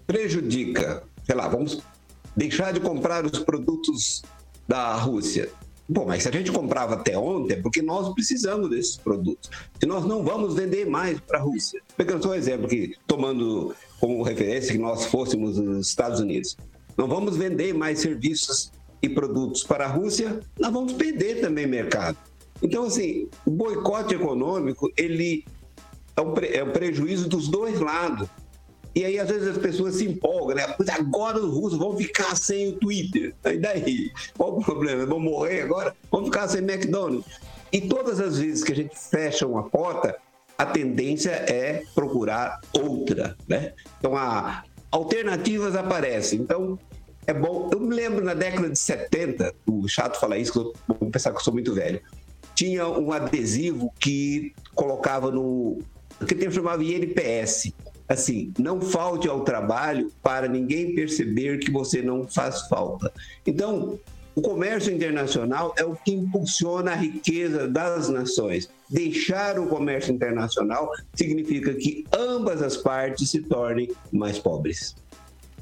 [0.06, 1.82] prejudica, sei lá, vamos
[2.36, 4.24] deixar de comprar os produtos
[4.68, 5.50] da Rússia.
[5.90, 9.50] Bom, mas se a gente comprava até ontem, é porque nós precisamos desses produtos.
[9.80, 11.82] Se nós não vamos vender mais para a Rússia.
[11.96, 16.58] Pegando só um exemplo aqui, tomando como referência que nós fôssemos os Estados Unidos.
[16.98, 18.72] Não vamos vender mais serviços
[19.02, 22.18] e produtos para a Rússia, nós vamos perder também mercado.
[22.62, 25.46] Então, assim, o boicote econômico, ele
[26.16, 28.28] é um, é prejuízo dos dois lados.
[28.98, 30.76] E aí, às vezes, as pessoas se empolgam, né?
[30.90, 33.32] Agora os russos vão ficar sem o Twitter.
[33.46, 34.12] E daí?
[34.36, 35.06] Qual o problema?
[35.06, 35.96] Vão morrer agora?
[36.10, 37.24] Vão ficar sem McDonald's?
[37.72, 40.18] E todas as vezes que a gente fecha uma porta,
[40.58, 43.74] a tendência é procurar outra, né?
[44.00, 46.40] Então, a, alternativas aparecem.
[46.40, 46.80] Então,
[47.28, 47.70] é bom.
[47.72, 51.44] Eu me lembro na década de 70, o chato falar isso, vou pensar que eu
[51.44, 52.02] sou muito velho.
[52.56, 55.84] Tinha um adesivo que colocava no.
[56.28, 57.72] que tem chamava INPS.
[58.08, 63.12] Assim, não falte ao trabalho para ninguém perceber que você não faz falta.
[63.46, 64.00] Então,
[64.34, 68.70] o comércio internacional é o que impulsiona a riqueza das nações.
[68.90, 74.96] Deixar o comércio internacional significa que ambas as partes se tornem mais pobres.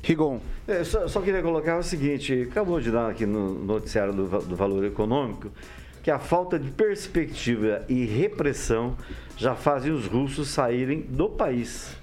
[0.04, 0.40] Rigon.
[0.68, 4.56] É, só, só, queria colocar o seguinte: acabou de dar aqui no noticiário do, do
[4.56, 5.50] valor econômico
[6.04, 8.96] que a falta de perspectiva e repressão
[9.36, 11.96] já fazem os russos saírem do país.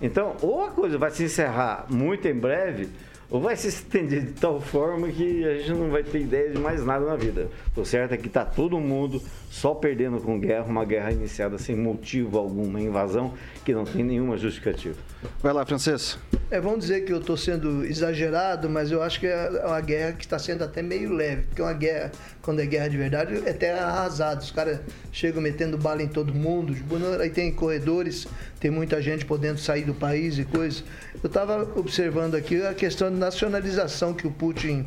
[0.00, 2.88] Então, ou a coisa vai se encerrar muito em breve,
[3.30, 6.58] ou vai se estender de tal forma que a gente não vai ter ideia de
[6.58, 7.48] mais nada na vida.
[7.74, 9.20] O certo é que está todo mundo
[9.56, 13.32] só perdendo com guerra, uma guerra iniciada sem motivo algum, uma invasão
[13.64, 14.96] que não tem nenhuma justificativa.
[15.42, 16.18] Vai lá, Francês.
[16.50, 20.12] É, vamos dizer que eu estou sendo exagerado, mas eu acho que é uma guerra
[20.12, 23.52] que está sendo até meio leve, porque uma guerra, quando é guerra de verdade, é
[23.54, 24.42] terra arrasada.
[24.42, 24.78] Os caras
[25.10, 26.76] chegam metendo bala em todo mundo,
[27.18, 28.26] aí tem corredores,
[28.60, 30.84] tem muita gente podendo sair do país e coisas.
[31.24, 34.86] Eu estava observando aqui a questão de nacionalização que o Putin,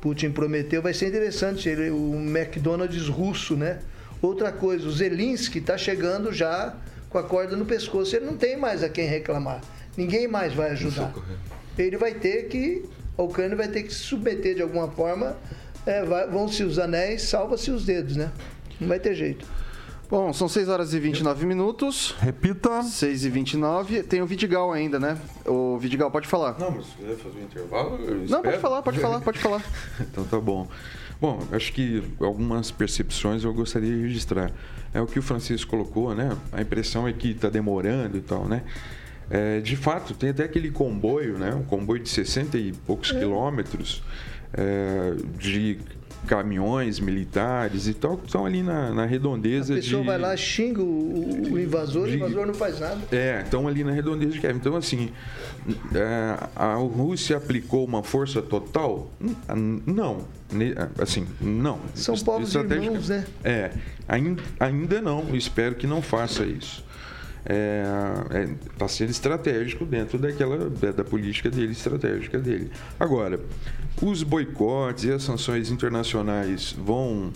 [0.00, 3.78] Putin prometeu, vai ser interessante, ele, o McDonald's russo, né?
[4.20, 6.74] Outra coisa, o Zelensky está chegando já
[7.08, 9.60] com a corda no pescoço, ele não tem mais a quem reclamar.
[9.96, 11.12] Ninguém mais vai ajudar.
[11.76, 12.84] Ele vai ter que,
[13.16, 15.36] a Ucrânia vai ter que se submeter de alguma forma.
[15.86, 18.30] É, vão-se os anéis, salva-se os dedos, né?
[18.80, 19.46] Não vai ter jeito.
[20.10, 22.14] Bom, são 6 horas e 29 minutos.
[22.18, 22.82] Repita.
[22.82, 24.02] 6 e 29.
[24.04, 25.18] Tem o Vidigal ainda, né?
[25.44, 26.58] O Vidigal, pode falar.
[26.58, 27.98] Não, mas você vai fazer um intervalo?
[28.26, 29.62] Não, pode falar, pode falar, pode falar.
[30.00, 30.66] então tá bom.
[31.20, 34.52] Bom, acho que algumas percepções eu gostaria de registrar.
[34.94, 36.36] É o que o Francisco colocou, né?
[36.52, 38.62] A impressão é que está demorando e tal, né?
[39.30, 41.54] É, de fato, tem até aquele comboio, né?
[41.54, 43.18] Um comboio de 60 e poucos é.
[43.18, 44.02] quilômetros
[44.52, 45.78] é, de
[46.26, 49.80] caminhões militares e tal, que estão ali na, na redondeza de...
[49.80, 50.06] A pessoa de...
[50.06, 52.12] vai lá, xinga o, o invasor, de...
[52.12, 52.98] o invasor não faz nada.
[53.10, 54.56] É, estão ali na redondeza de Kiev.
[54.56, 55.10] Então, assim,
[55.94, 59.10] é, a Rússia aplicou uma força total?
[59.86, 60.26] Não.
[61.00, 61.80] Assim, não.
[61.94, 63.24] São povos irmãos, né?
[63.42, 63.70] É,
[64.06, 65.34] ainda, ainda não.
[65.34, 66.86] Espero que não faça isso
[67.48, 67.54] está
[68.34, 72.70] é, é, tá sendo estratégico dentro daquela da, da, política dele, estratégica dele.
[72.98, 73.40] Agora,
[74.00, 77.32] os boicotes e as sanções internacionais vão,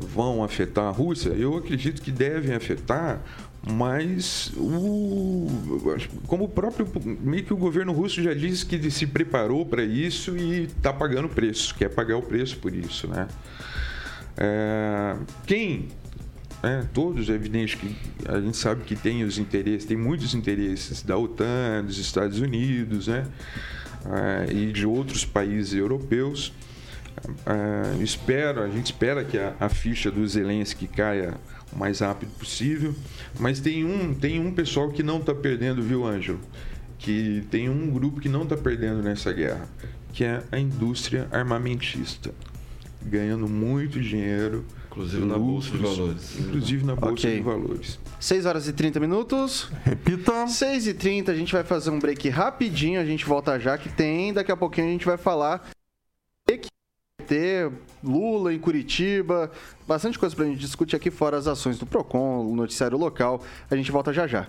[0.00, 1.30] vão afetar a Rússia?
[1.30, 3.22] Eu acredito que devem afetar,
[3.66, 5.48] mas o,
[6.26, 6.86] como o próprio
[7.20, 11.28] meio que o governo russo já disse que se preparou para isso e está pagando
[11.28, 13.28] preço, quer pagar o preço por isso, né?
[14.36, 15.88] É, quem
[16.64, 16.88] né?
[16.94, 17.94] Todos, é evidente que
[18.26, 23.06] a gente sabe que tem os interesses, tem muitos interesses da OTAN, dos Estados Unidos,
[23.06, 23.26] né?
[24.06, 26.52] Ah, e de outros países europeus.
[27.46, 31.34] Ah, espero, a gente espera que a, a ficha do Zelensky caia
[31.72, 32.94] o mais rápido possível,
[33.38, 36.40] mas tem um, tem um pessoal que não está perdendo, viu, Ângelo?
[36.98, 39.68] Que tem um grupo que não está perdendo nessa guerra,
[40.12, 42.32] que é a indústria armamentista,
[43.02, 46.38] ganhando muito dinheiro Inclusive na Bolsa de Valores.
[46.38, 47.36] Inclusive na Bolsa okay.
[47.36, 47.98] de Valores.
[48.20, 49.68] 6 horas e 30 minutos.
[49.84, 50.46] Repita.
[50.46, 53.88] 6 e 30, a gente vai fazer um break rapidinho, a gente volta já que
[53.88, 54.32] tem.
[54.32, 55.68] Daqui a pouquinho a gente vai falar
[57.24, 59.50] ter Lula em Curitiba,
[59.86, 63.42] bastante coisa pra gente discutir aqui fora as ações do Procon, o noticiário local.
[63.70, 64.46] A gente volta já já.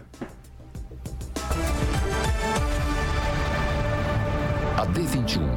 [4.78, 5.55] A D21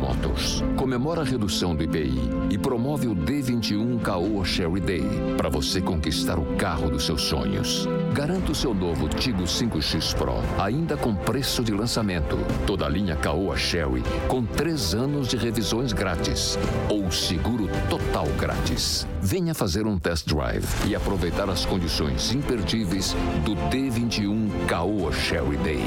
[0.77, 2.15] Comemora a redução do IPI
[2.51, 5.05] e promove o D21 Caoa Sherry Day
[5.37, 7.87] para você conquistar o carro dos seus sonhos.
[8.13, 12.37] Garanta o seu novo Tigo 5X Pro, ainda com preço de lançamento.
[12.67, 16.59] Toda a linha Caoa Sherry com três anos de revisões grátis
[16.89, 19.07] ou seguro total grátis.
[19.21, 23.15] Venha fazer um test drive e aproveitar as condições imperdíveis
[23.45, 25.83] do D21 Caoa Sherry Day.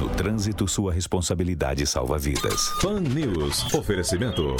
[0.00, 2.68] No trânsito, sua responsabilidade salva vidas.
[2.80, 4.56] Fan News Oferecimento.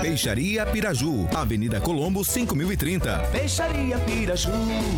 [0.00, 3.18] Peixaria Piraju, Avenida Colombo, 5030.
[3.30, 4.50] Peixaria Piraju.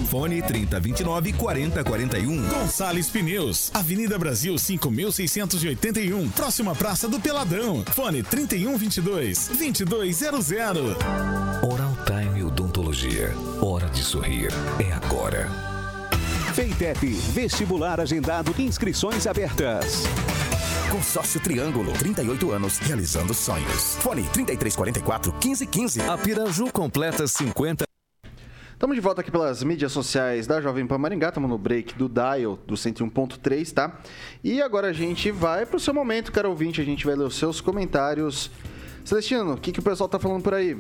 [0.09, 2.49] Fone 3029 4041.
[2.49, 7.85] Gonçalves Pneus, Avenida Brasil 5681, próxima Praça do Peladão.
[7.93, 11.54] Fone 3122 2200.
[13.25, 13.35] Odontologia.
[13.61, 14.49] Hora de sorrir.
[14.79, 15.49] É agora.
[16.53, 20.05] Feitep, vestibular agendado, inscrições abertas.
[20.91, 23.97] Consórcio Triângulo, 38 anos, realizando sonhos.
[23.97, 26.03] Fone 3344 1515.
[26.03, 27.85] A Piraju completa 50.
[28.73, 32.09] Estamos de volta aqui pelas mídias sociais da Jovem Pan Maringá, estamos no break do
[32.09, 33.99] Dial do 101.3, tá?
[34.43, 37.37] E agora a gente vai pro seu momento, caro ouvinte, a gente vai ler os
[37.37, 38.51] seus comentários.
[39.05, 40.77] Celestino, o que, que o pessoal tá falando por aí?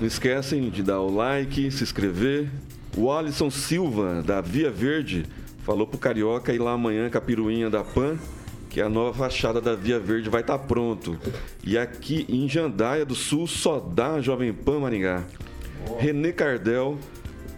[0.00, 2.48] Não esquecem de dar o like, se inscrever.
[2.96, 5.24] O Alisson Silva, da Via Verde,
[5.62, 8.18] falou pro Carioca ir lá amanhã com a piruinha da Pan,
[8.68, 11.18] que a nova fachada da Via Verde vai estar tá pronto.
[11.64, 15.24] E aqui em Jandaia do Sul só dá Jovem Pan Maringá.
[15.98, 16.98] René Cardel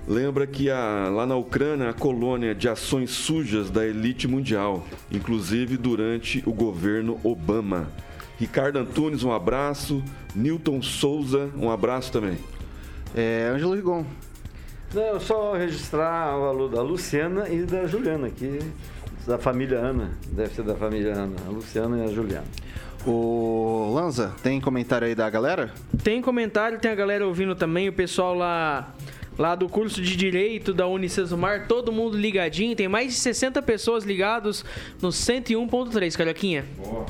[0.06, 5.76] lembra que a, lá na Ucrânia a colônia de ações sujas da elite mundial, inclusive
[5.76, 7.90] durante o governo Obama.
[8.38, 10.02] Ricardo Antunes, um abraço.
[10.34, 12.38] Newton Souza, um abraço também.
[13.14, 14.04] É, Ângelo Rigon.
[14.92, 18.58] Não, só registrar o alô da Luciana e da Juliana, que
[19.26, 20.12] da família Ana.
[20.28, 22.46] Deve ser da família Ana, a Luciana e a Juliana.
[23.06, 25.72] O Lanza, tem comentário aí da galera?
[26.02, 28.94] Tem comentário, tem a galera ouvindo também, o pessoal lá
[29.36, 34.04] lá do curso de Direito da Unicesumar, todo mundo ligadinho, tem mais de 60 pessoas
[34.04, 34.64] ligados
[35.02, 36.64] no 101.3, Carioquinha.
[36.76, 37.06] Boa.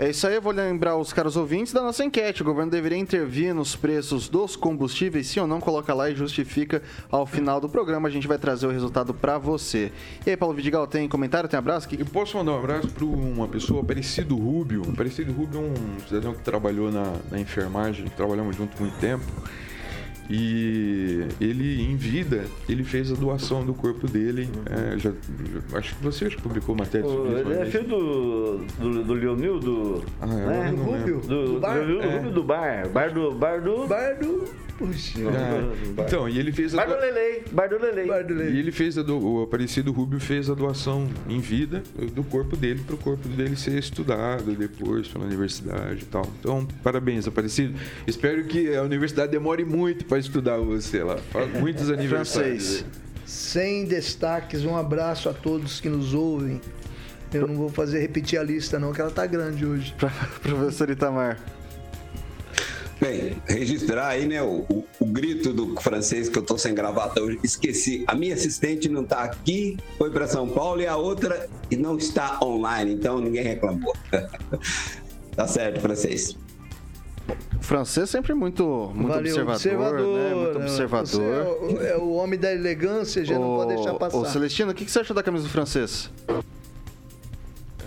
[0.00, 2.40] É isso aí, eu vou lembrar os caros ouvintes da nossa enquete.
[2.40, 6.82] O governo deveria intervir nos preços dos combustíveis, sim ou não, coloca lá e justifica
[7.10, 8.08] ao final do programa.
[8.08, 9.92] A gente vai trazer o resultado para você.
[10.26, 11.86] E aí, Paulo Vidigal, tem comentário, tem abraço?
[11.98, 14.84] Eu posso mandar um abraço para uma pessoa, Aparecido Rubio.
[14.90, 19.26] Aparecido Rubio é um cidadão que trabalhou na, na enfermagem, trabalhamos junto muito tempo.
[20.30, 24.48] E ele, em vida, ele fez a doação do corpo dele.
[24.64, 27.50] É, já, já, acho que você publicou matéria sobre isso.
[27.50, 30.04] Ele é filho do, do, do Leonil, do.
[30.20, 30.70] Ah, né?
[30.70, 31.20] Rubio?
[31.20, 31.74] Do, do, bar?
[31.74, 32.18] Leonil, é.
[32.30, 32.88] Do bar.
[32.88, 33.32] Bar do.
[33.32, 33.86] Bar do.
[33.88, 34.44] Bar do.
[34.78, 35.18] Puxa.
[35.20, 36.00] É.
[36.00, 36.84] Então, e ele fez a.
[36.84, 37.42] Do Lelei.
[37.50, 38.06] Bar do Lelei.
[38.06, 38.54] Bar do Lelei.
[38.54, 41.82] E ele fez a do, o Aparecido Rubio fez a doação em vida
[42.14, 46.26] do corpo dele para o corpo dele ser estudado depois pela universidade e tal.
[46.38, 47.78] Então, parabéns, Aparecido.
[48.06, 51.16] Espero que a universidade demore muito para estudar você lá.
[51.58, 52.84] Muitos aniversários.
[53.26, 56.60] Sem destaques, um abraço a todos que nos ouvem.
[57.32, 59.94] Eu não vou fazer repetir a lista, não, que ela tá grande hoje.
[60.42, 61.38] Professor Itamar.
[63.00, 67.22] Bem, registrar aí, né, o, o, o, grito do francês que eu tô sem gravata
[67.22, 67.38] hoje.
[67.42, 68.04] Esqueci.
[68.06, 71.48] A minha assistente não tá aqui, foi para São Paulo e a outra
[71.78, 73.94] não está online, então ninguém reclamou.
[75.34, 76.36] tá certo, francês.
[77.58, 80.34] O francês sempre muito, muito Valeu, observador, observador, né?
[80.34, 81.22] Muito observador.
[81.22, 84.16] É o, é o, homem da elegância, já o, não pode deixar passar.
[84.16, 86.10] Ô, Celestino, o que, que você acha da camisa do francês?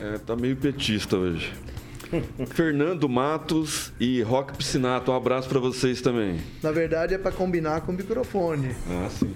[0.02, 1.54] É, tá meio petista hoje.
[2.48, 6.40] Fernando Matos e Rock Piscinato, um abraço para vocês também.
[6.62, 8.76] Na verdade é para combinar com o microfone.
[8.90, 9.34] Ah, sim.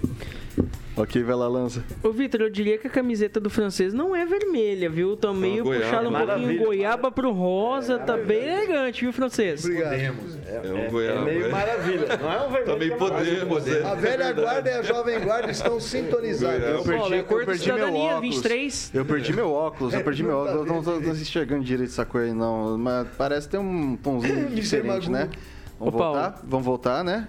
[0.98, 1.84] Ok, vai lá, lança.
[2.02, 5.16] Ô, Vitor, eu diria que a camiseta do francês não é vermelha, viu?
[5.16, 9.64] Tá meio puxado um pouquinho goiaba pro rosa, é, tá bem elegante, viu, francês?
[9.64, 9.90] Obrigado.
[9.90, 10.38] Podemos.
[10.44, 12.16] É, é, um é, goiaba, é meio maravilha.
[12.16, 12.64] Não é um vermelho.
[12.66, 13.68] Também podemos.
[13.68, 13.84] É.
[13.84, 16.66] A velha guarda e a jovem guarda estão sintonizados.
[16.66, 18.20] Eu perdi, eu perdi meu óculos.
[18.20, 18.90] 23.
[18.94, 20.66] Eu perdi meu óculos, eu perdi meu óculos.
[20.66, 22.76] Eu não tô, enxergando direito essa cor aí, não.
[22.76, 25.30] Mas parece ter um pãozinho diferente, né?
[25.78, 26.40] Vamos voltar?
[26.42, 27.28] Vamos voltar, né?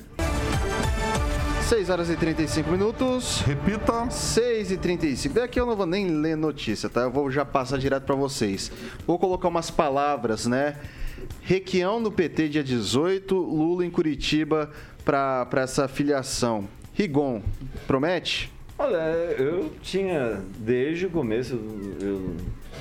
[1.69, 3.41] 6 horas e 35 minutos.
[3.41, 4.09] Repita.
[4.09, 5.35] 6 e 35.
[5.35, 7.01] Daqui eu não vou nem ler notícia, tá?
[7.01, 8.71] Eu vou já passar direto para vocês.
[9.05, 10.77] Vou colocar umas palavras, né?
[11.43, 13.37] Requião no PT, dia 18.
[13.37, 14.71] Lula em Curitiba
[15.05, 16.67] para essa filiação.
[16.95, 17.43] Rigon,
[17.85, 18.51] promete?
[18.75, 18.97] Olha,
[19.37, 21.53] eu tinha, desde o começo,
[22.01, 22.35] eu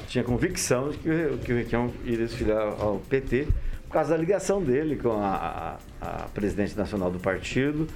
[0.06, 3.48] tinha convicção de que, que o Requião iria se filiar ao PT
[3.86, 7.86] por causa da ligação dele com a, a, a presidente nacional do partido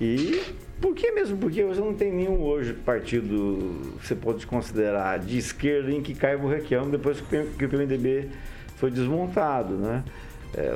[0.00, 0.42] e
[0.80, 1.38] por que mesmo?
[1.38, 6.44] Porque você não tem nenhum hoje partido você pode considerar de esquerda em que caiba
[6.44, 8.28] o Requião depois que o PMDB
[8.76, 10.04] foi desmontado, né?
[10.56, 10.72] É,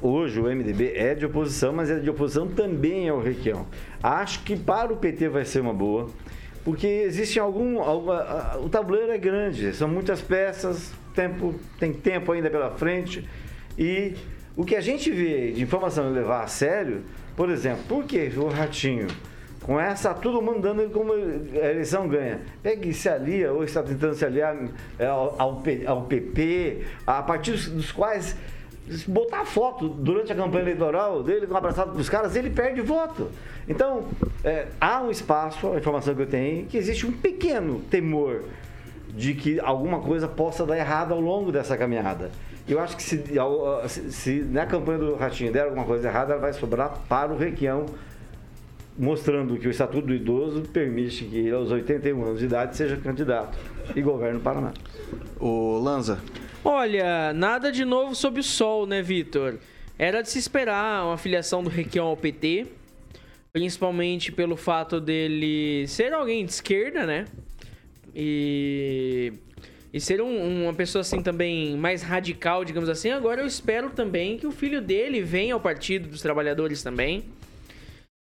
[0.00, 3.66] hoje o MDB é de oposição, mas é de oposição também ao Requião.
[4.02, 6.10] Acho que para o PT vai ser uma boa,
[6.64, 12.70] porque existe algum, o tabuleiro é grande, são muitas peças, tempo, tem tempo ainda pela
[12.70, 13.28] frente
[13.76, 14.14] e
[14.56, 17.02] o que a gente vê de informação levar a sério
[17.36, 19.08] por exemplo, por que o Ratinho,
[19.62, 24.14] com essa tudo mandando como a eleição ganha, pega e se alia, ou está tentando
[24.14, 24.56] se aliar
[24.98, 25.36] é, ao,
[25.86, 28.36] ao PP, a partir dos quais
[29.08, 33.30] botar foto durante a campanha eleitoral dele abraçado com os caras, ele perde voto.
[33.66, 34.04] Então,
[34.44, 38.42] é, há um espaço, a informação que eu tenho, que existe um pequeno temor
[39.08, 42.30] de que alguma coisa possa dar errado ao longo dessa caminhada.
[42.66, 43.22] Eu acho que se,
[43.88, 47.36] se, se na campanha do Ratinho der alguma coisa errada, ela vai sobrar para o
[47.36, 47.86] Requião,
[48.98, 52.96] mostrando que o Estatuto do Idoso permite que ele, aos 81 anos de idade, seja
[52.96, 53.58] candidato
[53.94, 54.72] e governe o Paraná.
[55.38, 56.18] O Lanza.
[56.64, 59.58] Olha, nada de novo sob o sol, né, Vitor?
[59.98, 62.66] Era de se esperar uma filiação do Requião ao PT,
[63.52, 67.26] principalmente pelo fato dele ser alguém de esquerda, né?
[68.14, 69.03] E,
[69.94, 73.10] e ser um, uma pessoa assim também mais radical, digamos assim.
[73.10, 77.26] Agora eu espero também que o filho dele venha ao Partido dos Trabalhadores também.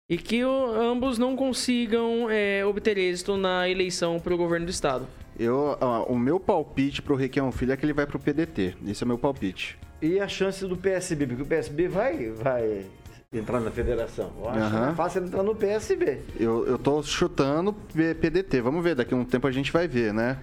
[0.07, 4.68] E que o, ambos não consigam é, obter êxito na eleição para o governo do
[4.68, 5.07] estado.
[5.39, 8.75] Eu, ó, o meu palpite pro Requião Filho é que ele vai pro PDT.
[8.87, 9.79] Esse é o meu palpite.
[10.03, 12.85] E a chance do PSB, porque o PSB vai, vai
[13.33, 14.31] entrar na federação.
[14.39, 16.18] Eu acho mais fácil ele entrar no PSB.
[16.39, 18.61] Eu, eu tô chutando PDT.
[18.61, 20.37] Vamos ver, daqui a um tempo a gente vai ver, né?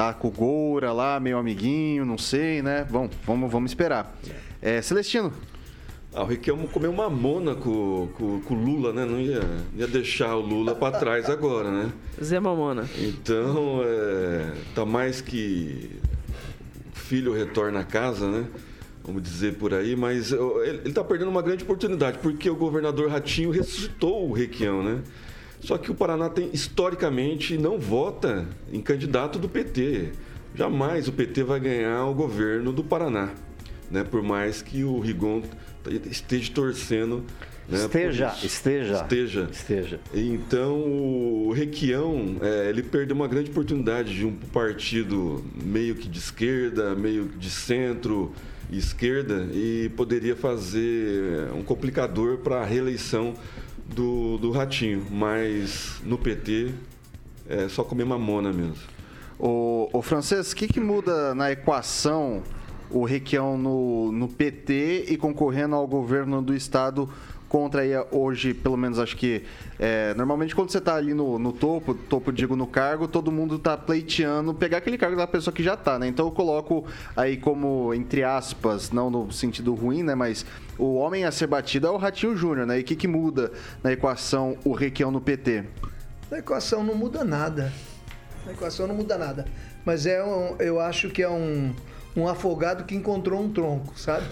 [0.00, 2.86] Tá com o Goura lá, meio amiguinho, não sei, né?
[2.88, 4.18] Bom, vamos, vamos esperar.
[4.62, 5.30] É, Celestino.
[6.14, 9.04] Ah, o Riquelme comeu uma mona com, com, com o Lula, né?
[9.04, 9.42] Não ia,
[9.76, 11.92] ia deixar o Lula para trás agora, né?
[12.18, 12.88] Zé Mamona.
[12.96, 15.90] Então, é, tá mais que
[16.96, 18.46] o filho retorna a casa, né?
[19.04, 23.10] Vamos dizer por aí, mas ele, ele tá perdendo uma grande oportunidade, porque o governador
[23.10, 25.02] Ratinho ressuscitou o Requião, né?
[25.60, 30.12] Só que o Paraná tem, historicamente, não vota em candidato do PT.
[30.54, 33.30] Jamais o PT vai ganhar o governo do Paraná,
[33.90, 34.02] né?
[34.02, 35.42] Por mais que o Rigon
[36.10, 37.24] esteja torcendo
[37.70, 38.94] né, Esteja, esteja.
[38.94, 39.48] Esteja.
[39.52, 40.00] Esteja.
[40.12, 46.18] Então, o Requião, é, ele perdeu uma grande oportunidade de um partido meio que de
[46.18, 48.32] esquerda, meio de centro
[48.68, 53.34] e esquerda, e poderia fazer um complicador para a reeleição
[53.94, 55.06] do, do Ratinho.
[55.10, 56.72] Mas no PT,
[57.48, 58.76] é só comer mamona mesmo.
[59.38, 62.42] O, o francês, o que, que muda na equação
[62.90, 67.08] o Requião no, no PT e concorrendo ao governo do estado
[67.48, 69.42] contra aí hoje, pelo menos acho que
[69.82, 73.56] é, normalmente quando você está ali no, no topo, topo digo no cargo, todo mundo
[73.56, 76.06] está pleiteando pegar aquele cargo da pessoa que já está, né?
[76.06, 76.84] Então eu coloco
[77.16, 80.14] aí como entre aspas, não no sentido ruim, né?
[80.14, 80.44] Mas
[80.76, 82.78] o homem a ser batido é o Ratinho Júnior, né?
[82.78, 83.52] E o que, que muda
[83.82, 85.64] na equação o Requião no PT?
[86.30, 87.72] Na equação não muda nada.
[88.44, 89.46] Na equação não muda nada.
[89.82, 91.74] Mas é um, eu acho que é um,
[92.14, 94.26] um afogado que encontrou um tronco, sabe?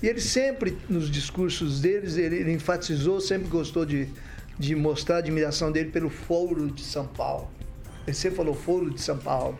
[0.00, 4.08] E ele sempre, nos discursos deles, ele, ele enfatizou, sempre gostou de,
[4.58, 7.50] de mostrar a admiração dele pelo Foro de São Paulo.
[8.12, 9.58] Sempre falou Foro de São Paulo.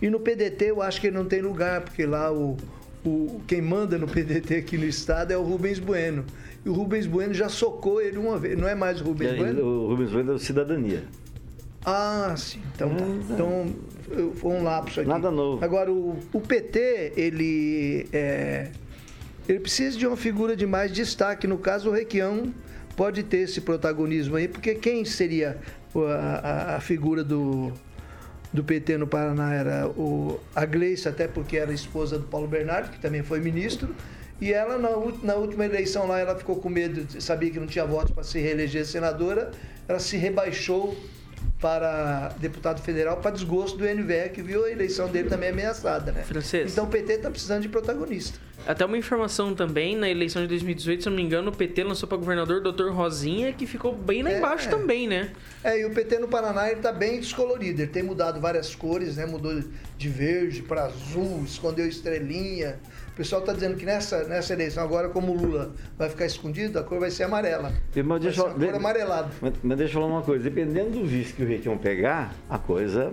[0.00, 2.56] E no PDT eu acho que ele não tem lugar, porque lá o,
[3.04, 6.24] o, quem manda no PDT aqui no estado é o Rubens Bueno.
[6.64, 8.58] E o Rubens Bueno já socou ele uma vez.
[8.58, 9.62] Não é mais o Rubens Bueno?
[9.64, 11.04] O Rubens Bueno é do Cidadania.
[11.84, 12.60] Ah, sim.
[12.74, 13.04] Então tá.
[13.34, 13.66] Então
[14.10, 15.08] eu- foi um lapso aqui.
[15.08, 15.64] Nada novo.
[15.64, 18.70] Agora, o, o PT, ele, é,
[19.48, 21.46] ele precisa de uma figura de mais destaque.
[21.46, 22.52] No caso, o Requião
[22.96, 25.58] pode ter esse protagonismo aí, porque quem seria
[25.94, 26.00] a,
[26.72, 27.72] a- a figura do,
[28.52, 32.90] do PT no Paraná era o, a Gleice, até porque era esposa do Paulo Bernardo,
[32.90, 33.94] que também foi ministro.
[34.40, 34.90] E ela, na,
[35.22, 38.40] na última eleição lá, ela ficou com medo, sabia que não tinha votos para se
[38.40, 39.52] reeleger senadora,
[39.86, 40.96] ela se rebaixou
[41.62, 46.24] para deputado federal para desgosto do NVE, que viu a eleição dele também ameaçada, né?
[46.24, 46.72] Francês.
[46.72, 48.36] Então o PT está precisando de protagonista.
[48.66, 52.08] Até uma informação também, na eleição de 2018, se não me engano, o PT lançou
[52.08, 52.90] para governador o Dr.
[52.90, 55.32] Rosinha, que ficou bem lá embaixo também, né?
[55.62, 57.82] É, e o PT no Paraná ele tá bem descolorido.
[57.82, 59.26] Ele tem mudado várias cores, né?
[59.26, 59.62] Mudou
[59.96, 62.78] de verde para azul, escondeu estrelinha.
[63.12, 66.78] O pessoal tá dizendo que nessa, nessa eleição agora, como o Lula vai ficar escondido,
[66.78, 67.70] a cor vai ser amarela.
[67.94, 69.30] Mas Vai deixa, ser eu- uma cor amarelada.
[69.40, 70.42] Mas, mas deixa eu falar uma coisa.
[70.44, 73.12] Dependendo do vice que o Requião pegar, a coisa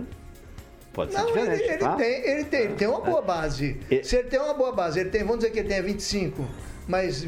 [0.94, 1.62] pode ser Não, ele, diferente.
[1.70, 1.96] ele tá?
[1.96, 3.78] tem, ele tem, ele tem uma boa base.
[4.02, 6.46] Se ele tem uma boa base, ele tem, vamos dizer que ele tenha 25,
[6.88, 7.26] mas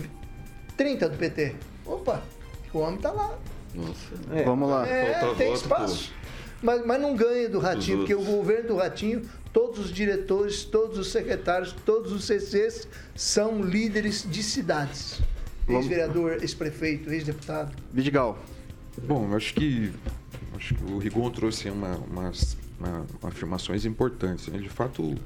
[0.76, 1.54] 30 do PT.
[1.84, 2.22] Opa,
[2.72, 3.36] o homem tá lá.
[3.74, 4.44] Nossa.
[4.46, 4.88] Vamos lá.
[4.88, 6.12] É, Falta tem espaço.
[6.62, 10.98] Mas, mas não ganha do Ratinho, porque o governo do Ratinho, todos os diretores, todos
[10.98, 15.20] os secretários, todos os CCs são líderes de cidades.
[15.68, 17.74] Ex-vereador, ex-prefeito, ex-deputado.
[17.92, 18.42] Vidigal.
[19.06, 19.92] Bom, acho que,
[20.56, 24.48] acho que o Rigon trouxe uma, umas, uma- afirmações importantes.
[24.48, 24.58] né?
[24.58, 25.16] De fato, o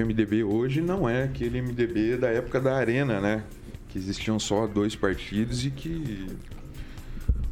[0.00, 3.44] MDB hoje não é aquele MDB da época da Arena, né?
[3.88, 6.26] Que existiam só dois partidos e que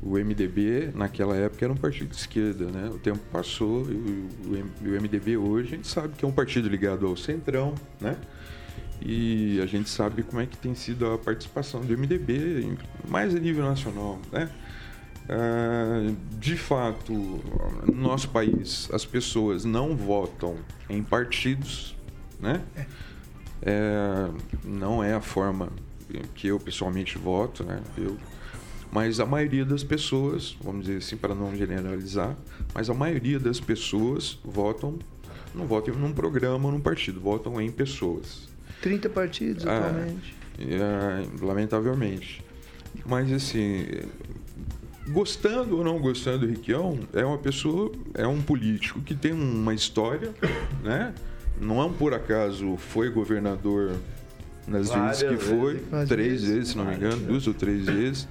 [0.07, 2.89] o MDB naquela época era um partido de esquerda, né?
[2.89, 6.69] O tempo passou e o, o MDB hoje a gente sabe que é um partido
[6.69, 8.17] ligado ao Centrão, né?
[9.03, 12.77] E a gente sabe como é que tem sido a participação do MDB,
[13.09, 14.49] mais a nível nacional, né?
[15.29, 20.57] Ah, de fato, no nosso país, as pessoas não votam
[20.89, 21.97] em partidos,
[22.41, 22.63] né?
[23.61, 24.29] É,
[24.65, 25.71] não é a forma
[26.35, 27.81] que eu pessoalmente voto, né?
[27.99, 28.17] Eu,
[28.97, 32.35] mas a maioria das pessoas, vamos dizer assim, para não generalizar,
[32.75, 34.99] mas a maioria das pessoas votam,
[35.55, 38.49] não votam num programa ou num partido, votam em pessoas.
[38.81, 40.35] 30 partidos Ah, atualmente.
[40.59, 42.43] é, lamentavelmente.
[43.05, 43.85] Mas assim,
[45.09, 49.75] gostando ou não gostando do Riquião, é uma pessoa, é um político que tem uma
[49.75, 50.33] história,
[50.83, 51.13] né?
[51.61, 53.95] Não é um por acaso foi governador
[54.67, 56.09] nas Várias vezes que foi, vezes.
[56.09, 56.49] Três vezes.
[56.49, 58.27] vezes, se não me engano, duas ou três vezes.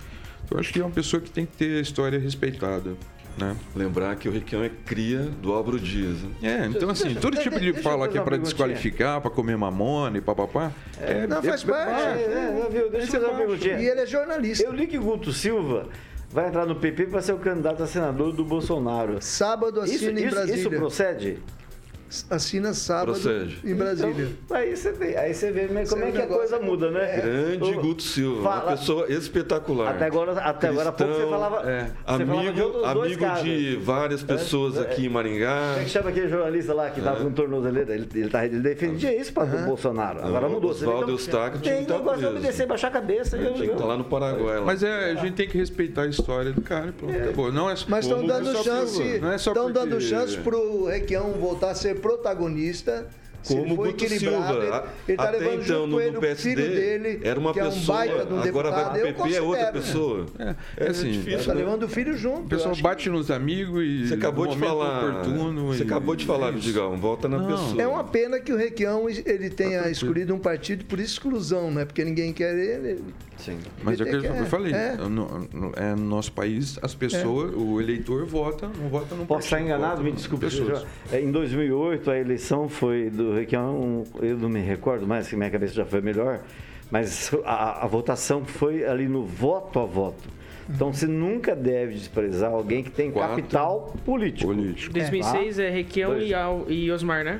[0.52, 2.91] Eu acho que é uma pessoa que tem que ter a história respeitada,
[3.38, 3.56] né?
[3.76, 6.18] Lembrar que o Requião é cria do Álvaro Dias.
[6.22, 6.30] né?
[6.41, 8.43] É, então assim, Deixa- todo tipo de fala que é perguntinha.
[8.43, 10.72] desqualificar, pra comer mamona e papapá.
[11.02, 12.02] É, Não, faz é- parte.
[12.20, 12.89] É, é, viu?
[12.89, 13.80] Deixa eu fazer uma perguntinha.
[13.80, 14.64] E ele é jornalista.
[14.66, 15.88] Eu li que Guto Silva
[16.32, 19.18] vai entrar no PP para ser o candidato a senador do Bolsonaro.
[19.22, 20.60] Sábado Isso, assina em isso, Brasília.
[20.60, 21.39] isso procede?
[22.30, 23.57] Assina sábado Procede.
[23.63, 24.30] em Brasília.
[24.45, 27.22] Então, aí você vê, aí você vê como é é que a coisa muda, né?
[27.22, 29.91] Grande O- Guto Silva, uma Fala- pessoa espetacular.
[29.95, 33.76] Até agora, até agora há pouco você falava, é, você falava de Amigo, amigo de
[33.78, 35.76] várias pessoas É, aqui em Como Maringá.
[35.80, 37.93] é que chama aquele jornalista lá que tava com tornozeleira?
[37.93, 40.20] Ele, ele, tá- ele defendia isso para o Bolsonaro.
[40.26, 40.72] Agora mudou.
[40.72, 43.38] Oswaldo Eustáquio tinha Tem que tá negócio de obedecer, baixar a cabeça.
[43.38, 44.61] Eu, Tinha que estar lá no Paraguai.
[44.66, 46.93] Mas é, a gente tem que respeitar a história do cara.
[46.97, 47.51] Pronto, acabou.
[47.51, 51.76] Não é Mas estão como dando chance, é estão dando chance pro Requião voltar a
[51.76, 53.08] ser protagonista.
[53.43, 54.64] Se Como for Guto equilibrado, Silva.
[54.64, 57.39] ele, A- ele tá Até levando então, junto no, no o PSD, filho dele, era
[57.39, 58.91] uma que é um pessoa, de um agora vai deputado.
[58.91, 60.26] pro Eu PP, é outra pessoa.
[60.39, 61.60] É, é assim, difícil, Tá né?
[61.64, 62.39] levando o filho junto.
[62.45, 64.08] O pessoal acho bate nos amigos e.
[64.08, 65.10] Você acabou de falar.
[65.12, 66.51] oportuno Você e- acabou de falar, é.
[66.53, 66.97] Vidigão.
[66.97, 67.45] Volta na Não.
[67.45, 67.80] pessoa.
[67.80, 71.86] É uma pena que o Requião ele tenha escolhido um partido por exclusão, né?
[71.86, 72.99] Porque ninguém quer ele.
[73.38, 73.58] Sim.
[73.84, 74.74] Mas é o que PT eu falei.
[74.74, 74.96] É.
[74.96, 79.46] No, no- é, no nosso país, as pessoas, o eleitor vota, não vota no Posso
[79.48, 80.04] estar enganado?
[80.04, 80.46] Me desculpe.
[81.12, 85.50] é, Em 2008, a eleição foi do Requião, eu não me recordo mais, que minha
[85.50, 86.40] cabeça já foi melhor,
[86.90, 90.30] mas a, a votação foi ali no voto a voto.
[90.68, 93.36] Então você nunca deve desprezar alguém que tem Quatro.
[93.36, 94.52] capital político.
[94.52, 94.94] Político.
[94.94, 97.40] 2006 é Requião e, Al- e Osmar, né?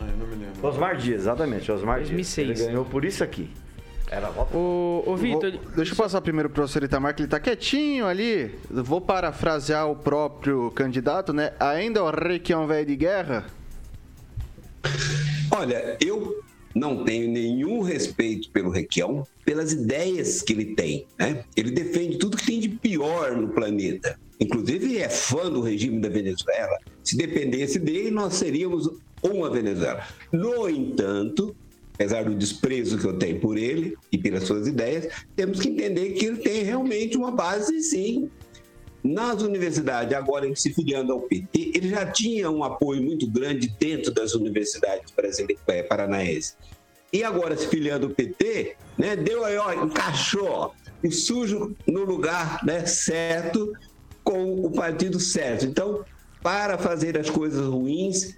[0.00, 0.64] Ah, eu não me lembro.
[0.68, 1.72] Osmar Dias, exatamente.
[1.72, 2.46] Osmar 2006.
[2.46, 2.60] Dias.
[2.60, 3.50] Ele ganhou por isso aqui.
[4.14, 4.30] Era.
[4.30, 8.06] Ô, ô Vitor, Vou- deixa eu passar primeiro pro professor Itamar, que ele tá quietinho
[8.06, 8.54] ali.
[8.70, 11.52] Vou parafrasear o próprio candidato, né?
[11.58, 13.44] Ainda o Requião velho de guerra?
[15.50, 16.42] Olha, eu
[16.74, 21.06] não tenho nenhum respeito pelo Requião, pelas ideias que ele tem.
[21.18, 21.44] Né?
[21.56, 24.18] Ele defende tudo que tem de pior no planeta.
[24.40, 26.76] Inclusive, é fã do regime da Venezuela.
[27.02, 28.88] Se dependesse dele, nós seríamos
[29.22, 30.04] uma Venezuela.
[30.32, 31.54] No entanto,
[31.94, 36.10] apesar do desprezo que eu tenho por ele e pelas suas ideias, temos que entender
[36.12, 38.28] que ele tem realmente uma base, sim,
[39.02, 44.12] nas universidades, agora se filiando ao PT, ele já tinha um apoio muito grande dentro
[44.12, 46.56] das universidades brasileiras, eh, paranaenses.
[47.12, 52.64] E agora se filiando ao PT, né, deu aí, ó, encaixou o sujo no lugar
[52.64, 53.72] né, certo
[54.24, 55.66] com o partido certo.
[55.66, 56.02] Então,
[56.42, 58.34] para fazer as coisas ruins,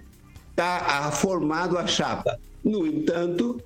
[0.49, 2.37] está formado a chapa.
[2.67, 3.61] No entanto,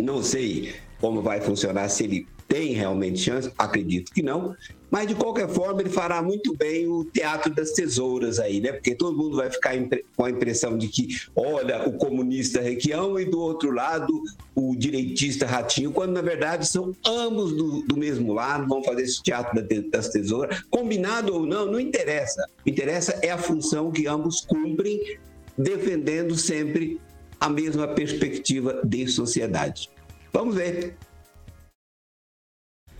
[0.00, 4.54] não sei como vai funcionar, se ele tem realmente chance, acredito que não.
[4.90, 8.72] Mas, de qualquer forma, ele fará muito bem o teatro das tesouras aí, né?
[8.72, 9.72] Porque todo mundo vai ficar
[10.16, 14.12] com a impressão de que, olha, o comunista Requião e do outro lado
[14.54, 19.22] o direitista Ratinho, quando na verdade são ambos do, do mesmo lado, vão fazer esse
[19.22, 20.62] teatro da te- das tesouras.
[20.70, 22.46] Combinado ou não, não interessa.
[22.60, 25.18] O que interessa é a função que ambos cumprem,
[25.58, 27.00] defendendo sempre
[27.40, 29.90] a mesma perspectiva de sociedade.
[30.32, 30.96] Vamos ver.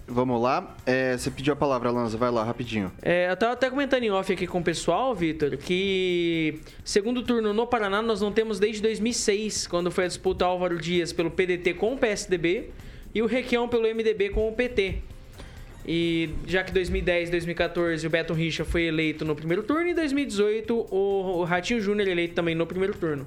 [0.07, 0.77] Vamos lá.
[0.85, 2.19] É, você pediu a palavra, Lanza.
[2.19, 2.93] Vai lá, rapidinho.
[3.01, 7.55] É, eu tava até comentando em off aqui com o pessoal, Vitor, que segundo turno
[7.55, 11.75] no Paraná nós não temos desde 2006, quando foi a disputa Álvaro Dias pelo PDT
[11.75, 12.71] com o PSDB
[13.15, 14.99] e o Requião pelo MDB com o PT.
[15.87, 19.95] E já que 2010 2014 o Beto Richa foi eleito no primeiro turno e em
[19.95, 23.27] 2018 o, o Ratinho Júnior eleito também no primeiro turno.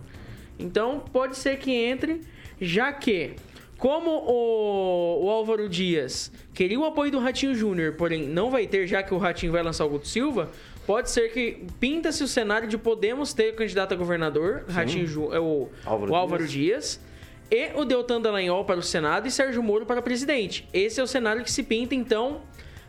[0.59, 2.21] Então pode ser que entre,
[2.59, 3.33] já que
[3.77, 8.87] como o, o Álvaro Dias queria o apoio do Ratinho Júnior, porém não vai ter,
[8.87, 10.49] já que o Ratinho vai lançar o Guto Silva,
[10.87, 15.39] pode ser que pinta-se o cenário de podemos ter candidato a governador, Ratinho Ju- é
[15.39, 16.99] o Álvaro o Álvaro Dias.
[17.51, 20.67] e o Deltan Dallagnol para o Senado e Sérgio Moro para presidente.
[20.73, 22.41] Esse é o cenário que se pinta, então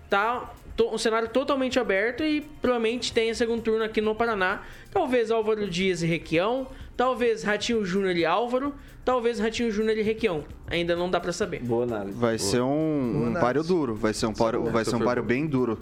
[0.08, 4.62] tá um cenário totalmente aberto e provavelmente tenha segundo turno aqui no Paraná.
[4.92, 6.68] Talvez Álvaro Dias e Requião,
[6.99, 8.74] talvez Ratinho Júnior e Álvaro,
[9.05, 10.44] talvez Ratinho Júnior e Requião.
[10.66, 11.62] Ainda não dá pra saber.
[11.62, 12.18] Boa análise.
[12.18, 12.51] Vai Boa.
[12.51, 15.78] ser um, um páreo duro, vai ser um páreo, vai ser um páreo bem duro.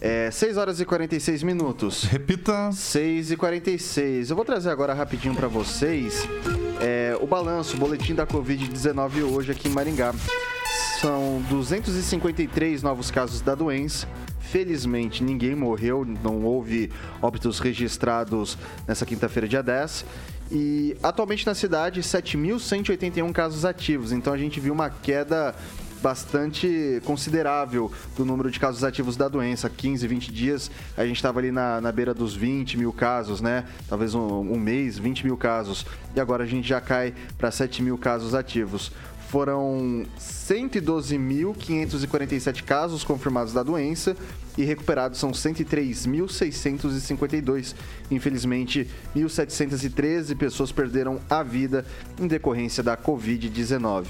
[0.00, 2.04] É, 6 horas e 46 minutos.
[2.04, 2.70] Repita.
[2.72, 4.30] 6 e 46.
[4.30, 6.26] Eu vou trazer agora rapidinho para vocês
[6.80, 10.14] é, o balanço, o boletim da Covid-19 hoje aqui em Maringá.
[11.00, 14.06] São 253 novos casos da doença.
[14.38, 16.90] Felizmente, ninguém morreu, não houve
[17.20, 18.56] óbitos registrados
[18.86, 20.04] nessa quinta-feira, dia 10.
[20.50, 24.10] E atualmente na cidade, 7.181 casos ativos.
[24.10, 25.54] Então a gente viu uma queda
[26.02, 29.68] bastante considerável do número de casos ativos da doença.
[29.68, 33.64] 15, 20 dias, a gente estava ali na, na beira dos 20 mil casos, né?
[33.88, 35.86] Talvez um, um mês, 20 mil casos.
[36.14, 38.90] E agora a gente já cai para 7 mil casos ativos
[39.30, 44.16] foram 112.547 casos confirmados da doença
[44.58, 47.76] e recuperados são 103.652.
[48.10, 51.86] Infelizmente, 1.713 pessoas perderam a vida
[52.20, 54.06] em decorrência da Covid-19.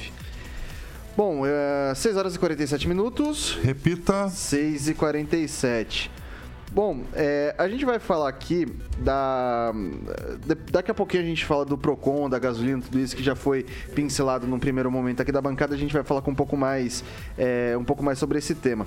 [1.15, 3.59] Bom, é 6 horas e 47 minutos.
[3.63, 4.31] Repita.
[4.31, 6.11] 6 e 47.
[6.73, 8.65] Bom, é, a gente vai falar aqui
[8.99, 9.73] da.
[10.71, 13.67] Daqui a pouquinho a gente fala do PROCON, da gasolina, tudo isso que já foi
[13.93, 15.75] pincelado num primeiro momento aqui da bancada.
[15.75, 17.03] A gente vai falar com um pouco mais,
[17.37, 18.87] é, um pouco mais sobre esse tema.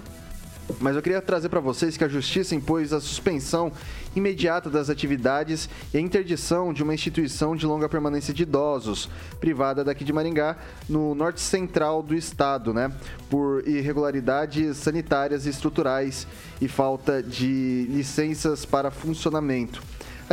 [0.80, 3.72] Mas eu queria trazer para vocês que a Justiça impôs a suspensão
[4.16, 9.09] imediata das atividades e a interdição de uma instituição de longa permanência de idosos,
[9.39, 10.57] privada daqui de Maringá,
[10.88, 12.91] no norte central do estado, né?
[13.30, 16.28] Por irregularidades sanitárias e estruturais
[16.61, 19.82] e falta de licenças para funcionamento.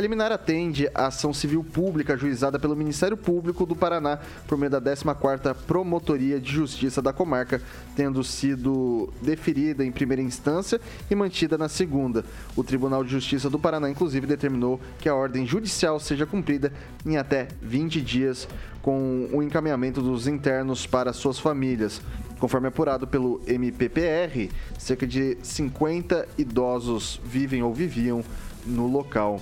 [0.00, 4.70] A liminar atende a ação civil pública ajuizada pelo Ministério Público do Paraná por meio
[4.70, 7.60] da 14ª Promotoria de Justiça da comarca,
[7.94, 10.80] tendo sido deferida em primeira instância
[11.10, 12.24] e mantida na segunda.
[12.56, 16.72] O Tribunal de Justiça do Paraná, inclusive, determinou que a ordem judicial seja cumprida
[17.04, 18.48] em até 20 dias
[18.80, 22.00] com o encaminhamento dos internos para suas famílias.
[22.38, 24.48] Conforme apurado pelo MPPR,
[24.78, 28.24] cerca de 50 idosos vivem ou viviam
[28.64, 29.38] no local.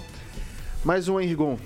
[0.89, 1.59] Mais um, Henrigon.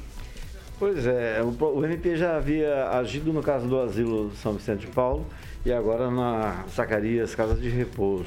[0.81, 5.25] Pois é, o, MP já havia agido no caso do asilo São Vicente de Paulo
[5.65, 8.27] e agora na Zacarias, Casa de Repouso.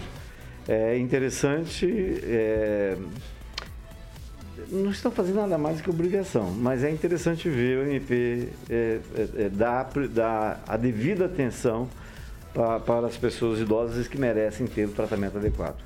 [0.66, 1.86] É interessante,
[2.24, 2.96] é,
[4.72, 9.44] não estão fazendo nada mais que obrigação, mas é interessante ver o MP é, é,
[9.44, 11.90] é dar, dar a devida atenção
[12.54, 15.84] para, para as pessoas idosas que merecem ter o tratamento adequado.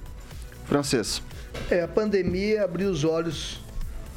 [0.65, 1.19] Francês.
[1.71, 3.67] É, a pandemia abriu os olhos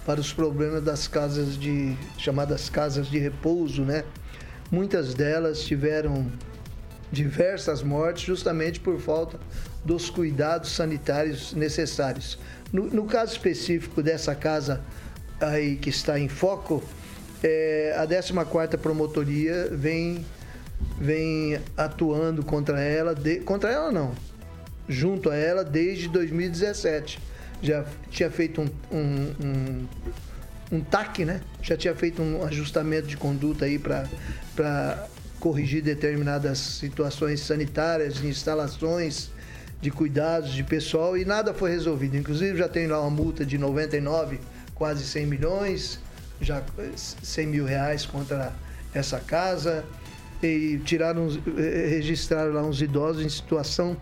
[0.04, 4.04] para os problemas das casas de chamadas casas de repouso, né?
[4.70, 6.30] Muitas delas tiveram
[7.10, 9.38] diversas mortes justamente por falta
[9.84, 12.38] dos cuidados sanitários necessários.
[12.72, 14.80] No, no caso específico dessa casa
[15.40, 16.82] aí que está em foco,
[17.42, 20.24] é, a 14ª Promotoria vem,
[20.98, 24.14] vem atuando contra ela, de, contra ela não,
[24.88, 27.31] junto a ela desde 2017
[27.62, 29.88] já tinha feito um, um, um,
[30.72, 31.40] um TAC, né?
[31.62, 35.08] Já tinha feito um ajustamento de conduta aí para
[35.38, 39.30] corrigir determinadas situações sanitárias, de instalações,
[39.80, 42.16] de cuidados de pessoal e nada foi resolvido.
[42.16, 44.40] Inclusive já tem lá uma multa de 99,
[44.74, 46.00] quase 100 milhões,
[46.40, 46.62] já
[46.96, 48.52] 100 mil reais contra
[48.94, 49.84] essa casa
[50.42, 53.96] e tiraram, eh, registraram lá uns idosos em situação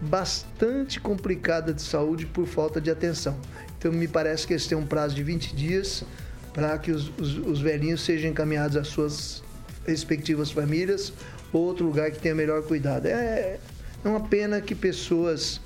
[0.00, 3.38] bastante complicada de saúde por falta de atenção.
[3.78, 6.04] Então, me parece que eles têm um prazo de 20 dias
[6.52, 9.42] para que os, os, os, velhinhos sejam encaminhados às suas
[9.86, 11.12] respectivas famílias
[11.52, 13.06] ou outro lugar que tenha melhor cuidado.
[13.06, 13.58] É,
[14.04, 15.60] é uma pena que pessoas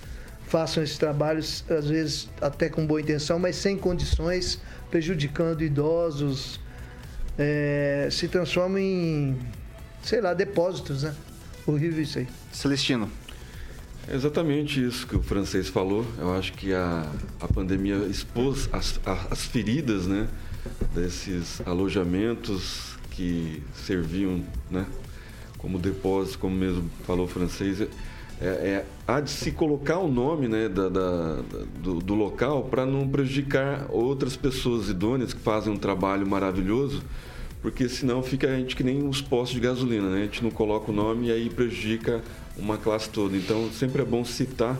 [0.46, 4.60] façam esses trabalhos, às vezes até com boa intenção, mas sem condições,
[4.90, 6.58] prejudicando idosos,
[7.38, 9.38] é, se transformam em,
[10.02, 11.14] sei lá, depósitos, né?
[11.66, 12.28] Horrível isso aí.
[12.52, 13.10] Celestino.
[14.08, 16.04] É exatamente isso que o francês falou.
[16.18, 20.28] Eu acho que a, a pandemia expôs as, as feridas né,
[20.94, 24.86] desses alojamentos que serviam né,
[25.58, 27.80] como depósito, como mesmo falou o francês.
[27.80, 31.42] É, é, há de se colocar o nome né, da, da
[31.82, 37.02] do, do local para não prejudicar outras pessoas idôneas que fazem um trabalho maravilhoso
[37.62, 40.20] porque senão fica a gente que nem os postos de gasolina, né?
[40.20, 42.22] A gente não coloca o nome e aí prejudica
[42.60, 43.36] uma classe toda.
[43.36, 44.76] Então, sempre é bom citar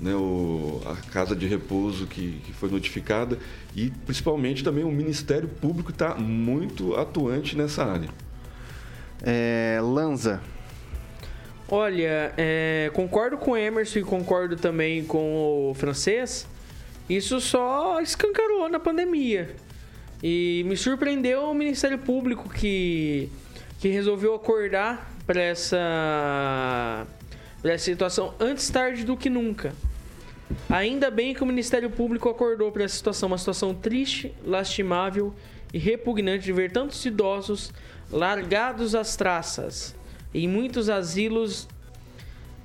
[0.00, 3.38] né, o, a casa de repouso que, que, foi notificada
[3.74, 8.08] e, principalmente, também o Ministério Público está muito atuante nessa área.
[9.22, 10.40] É, Lanza.
[11.68, 16.46] Olha, é, concordo com o Emerson e concordo também com o francês.
[17.08, 19.54] Isso só escancarou na pandemia.
[20.22, 23.28] E me surpreendeu o Ministério Público que,
[23.80, 27.06] que resolveu acordar para essa,
[27.62, 29.72] pra essa situação antes tarde do que nunca.
[30.68, 35.34] Ainda bem que o Ministério Público acordou para essa situação, uma situação triste, lastimável
[35.72, 37.72] e repugnante de ver tantos idosos
[38.10, 39.94] largados às traças
[40.32, 41.68] em muitos asilos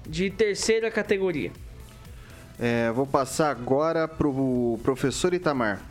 [0.08, 1.52] de terceira categoria.
[2.60, 5.82] É, vou passar agora para o professor Itamar.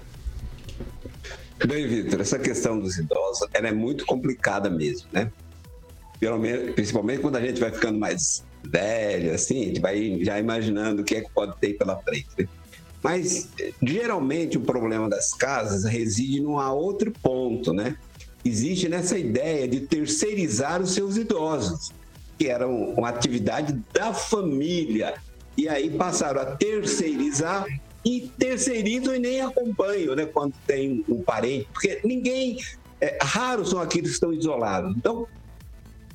[1.66, 5.30] Bem, Vitor, essa questão dos idosos ela é muito complicada mesmo, né?
[6.18, 10.38] Pelo menos, principalmente quando a gente vai ficando mais velho, assim, a gente vai já
[10.38, 12.28] imaginando o que é que pode ter pela frente.
[12.38, 12.48] Né?
[13.02, 13.48] Mas,
[13.82, 17.96] geralmente, o problema das casas reside num outro ponto, né?
[18.44, 21.90] Existe nessa ideia de terceirizar os seus idosos,
[22.38, 25.14] que era uma atividade da família,
[25.56, 27.66] e aí passaram a terceirizar
[28.04, 30.26] e terceirizam e nem acompanham, né?
[30.26, 32.58] Quando tem um parente, porque ninguém,
[33.00, 34.96] é, raros são aqueles que estão isolados.
[34.96, 35.26] Então,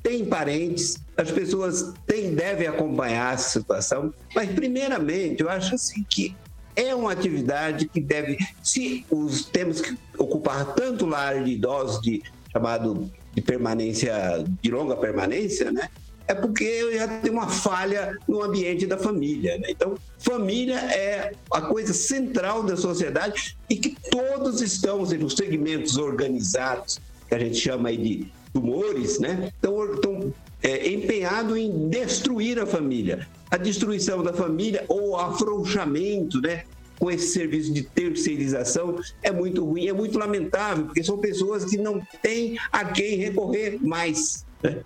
[0.07, 6.33] tem parentes, as pessoas têm, devem acompanhar essa situação, mas primeiramente eu acho assim que
[6.77, 12.23] é uma atividade que deve, se os temos que ocupar tanto lar de idosos de
[12.53, 15.89] chamado de permanência de longa permanência, né?
[16.25, 19.57] É porque já tem uma falha no ambiente da família.
[19.57, 19.67] Né?
[19.69, 25.97] Então, família é a coisa central da sociedade e que todos estão, seja, os segmentos
[25.97, 29.51] organizados, que a gente chama aí de tumores, né?
[29.55, 30.33] Estão, estão
[30.63, 36.63] é, empenhados em destruir a família a destruição da família ou o afrouxamento, né?
[36.99, 41.77] Com esse serviço de terceirização é muito ruim, é muito lamentável, porque são pessoas que
[41.77, 44.43] não têm a quem recorrer mais.
[44.63, 44.81] Né?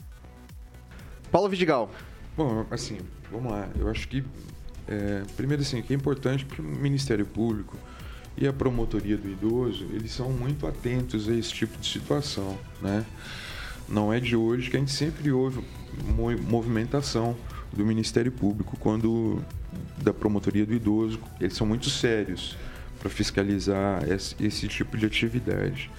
[1.32, 1.90] Paulo Vidigal.
[2.36, 2.98] Bom, assim,
[3.32, 3.70] vamos lá.
[3.80, 4.26] Eu acho que,
[4.90, 7.78] é, primeiro assim, que é importante que o Ministério Público
[8.36, 13.06] e a promotoria do idoso, eles são muito atentos a esse tipo de situação, né?
[13.92, 15.62] Não é de hoje que a gente sempre ouve
[16.48, 17.36] movimentação
[17.74, 19.44] do Ministério Público quando
[20.02, 21.20] da promotoria do idoso.
[21.40, 22.56] Eles são muito sérios
[23.00, 25.92] para fiscalizar esse, esse, tipo de atividade.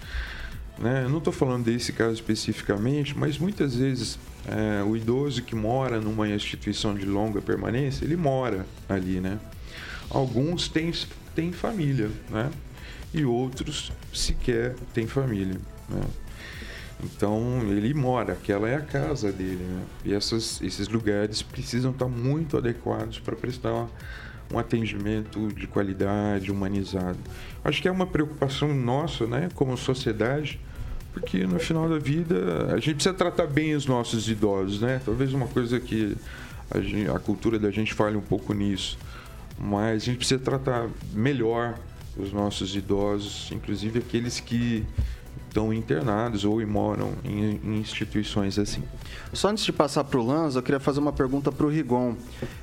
[0.78, 1.06] Né?
[1.08, 6.28] Não estou falando desse caso especificamente, mas muitas vezes é, o idoso que mora numa
[6.28, 9.38] instituição de longa permanência, ele mora ali, né?
[10.08, 10.92] Alguns têm,
[11.34, 12.50] têm família, né?
[13.12, 16.00] E outros sequer têm família, né?
[17.02, 19.82] Então ele mora, aquela é a casa dele, né?
[20.04, 23.88] E essas, esses lugares precisam estar muito adequados para prestar
[24.52, 27.18] um atendimento de qualidade, humanizado.
[27.64, 30.60] Acho que é uma preocupação nossa, né, como sociedade,
[31.12, 35.00] porque no final da vida a gente precisa tratar bem os nossos idosos, né?
[35.04, 36.16] Talvez uma coisa que
[36.70, 38.98] a, gente, a cultura da gente fale um pouco nisso,
[39.58, 41.78] mas a gente precisa tratar melhor
[42.16, 44.84] os nossos idosos, inclusive aqueles que
[45.52, 48.82] estão internados ou moram em, em, instituições assim.
[49.32, 52.16] Só antes de passar para o Lanza, eu queria fazer uma pergunta para o Rigon.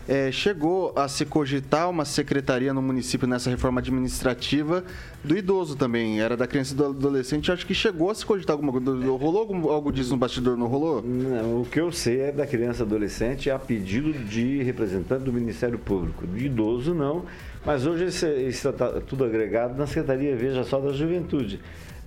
[0.07, 4.83] É, chegou a se cogitar uma secretaria no município nessa reforma administrativa
[5.23, 8.53] do idoso também, era da criança e do adolescente, acho que chegou a se cogitar
[8.53, 8.89] alguma coisa.
[9.05, 11.03] Rolou algum, algo disso no bastidor, não rolou?
[11.03, 15.33] Não, o que eu sei é da criança e adolescente a pedido de representante do
[15.33, 16.25] Ministério Público.
[16.25, 17.25] De idoso, não.
[17.65, 18.25] Mas hoje isso
[18.69, 21.59] está tudo agregado na Secretaria, veja só, da Juventude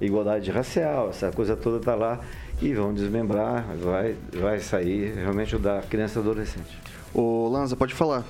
[0.05, 2.21] igualdade racial, essa coisa toda está lá
[2.61, 6.79] e vão desmembrar, vai, vai sair realmente o da criança e adolescente.
[7.15, 8.25] Ô Lanza, pode falar.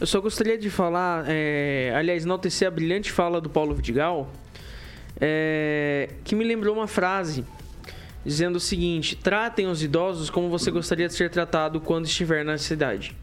[0.00, 4.30] Eu só gostaria de falar, é, aliás, enaltecer a brilhante fala do Paulo Vidigal,
[5.20, 7.44] é, que me lembrou uma frase
[8.24, 12.58] dizendo o seguinte: tratem os idosos como você gostaria de ser tratado quando estiver na
[12.58, 13.16] cidade.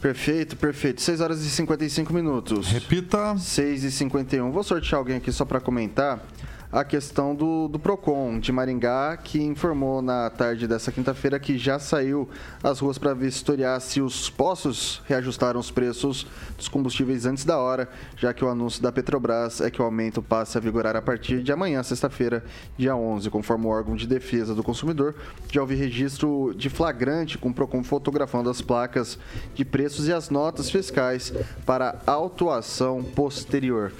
[0.00, 1.00] Perfeito, perfeito.
[1.00, 2.68] 6 horas e 55 minutos.
[2.68, 3.36] Repita.
[3.36, 4.50] 6 e 51.
[4.52, 6.24] Vou sortear alguém aqui só para comentar
[6.70, 11.78] a questão do, do PROCON de Maringá, que informou na tarde dessa quinta-feira que já
[11.78, 12.28] saiu
[12.62, 17.88] às ruas para vistoriar se os postos reajustaram os preços dos combustíveis antes da hora,
[18.16, 21.42] já que o anúncio da Petrobras é que o aumento passe a vigorar a partir
[21.42, 22.44] de amanhã, sexta-feira,
[22.76, 25.14] dia 11, conforme o órgão de defesa do consumidor.
[25.50, 29.18] Já houve registro de flagrante com o PROCON fotografando as placas
[29.54, 31.32] de preços e as notas fiscais
[31.64, 33.90] para autuação posterior.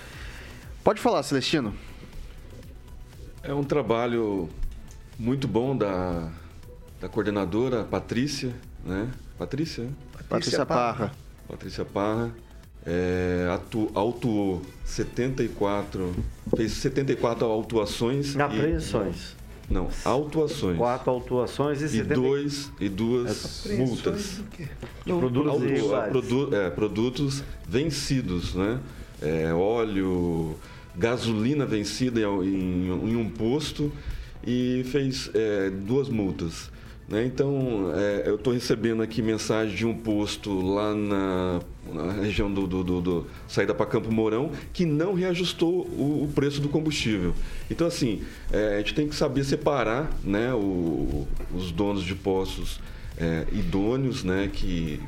[0.84, 1.87] Pode falar, Celestino.
[3.42, 4.48] É um trabalho
[5.18, 6.30] muito bom da,
[7.00, 9.08] da coordenadora Patrícia, né?
[9.38, 9.88] Patrícia?
[10.12, 11.12] Patrícia, Patrícia Parra.
[11.46, 12.32] Patrícia Parra.
[12.84, 16.14] É, atu, autuou 74,
[16.56, 18.36] fez 74 autuações.
[18.36, 19.36] Apreensões.
[19.68, 20.78] E, não, autuações.
[20.78, 22.14] Quatro autuações e, e, 70...
[22.14, 24.40] dois, e duas multas.
[25.04, 28.80] De produtos, Autu, produ, é, produtos vencidos, né?
[29.20, 30.56] É, óleo,
[30.98, 33.92] gasolina vencida em, em um posto
[34.46, 36.70] e fez é, duas multas.
[37.08, 37.24] Né?
[37.24, 42.66] Então, é, eu estou recebendo aqui mensagem de um posto lá na, na região do,
[42.66, 47.34] do, do, do saída para Campo Mourão que não reajustou o, o preço do combustível.
[47.70, 48.22] Então, assim,
[48.52, 52.78] é, a gente tem que saber separar né, o, os donos de postos
[53.16, 55.00] é, idôneos, né, que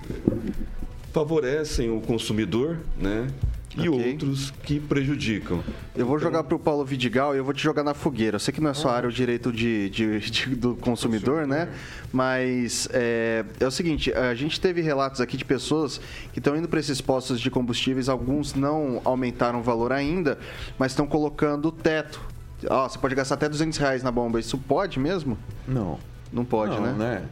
[1.12, 3.28] favorecem o consumidor, né,
[3.76, 4.12] e okay.
[4.12, 5.62] outros que prejudicam.
[5.94, 8.36] Eu vou jogar para o Paulo Vidigal e eu vou te jogar na fogueira.
[8.36, 11.68] Eu sei que não é só área o direito de, de, de do consumidor, né?
[12.12, 16.00] Mas é, é, o seguinte, a gente teve relatos aqui de pessoas
[16.32, 20.38] que estão indo para esses postos de combustíveis, alguns não aumentaram o valor ainda,
[20.78, 22.20] mas estão colocando teto.
[22.68, 24.40] Ó, você pode gastar até 200 reais na bomba.
[24.40, 25.38] Isso pode mesmo?
[25.66, 25.98] Não.
[26.32, 26.92] Não pode, não, né?
[26.92, 27.22] né?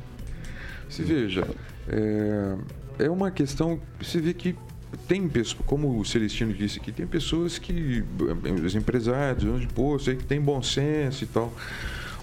[0.89, 1.47] Se veja,
[1.89, 4.57] é, é uma questão, você vê que
[5.07, 8.05] tem pessoas, como o Celestino disse aqui, tem pessoas que,
[8.64, 11.53] os empresários, donos de posto, que tem bom senso e tal.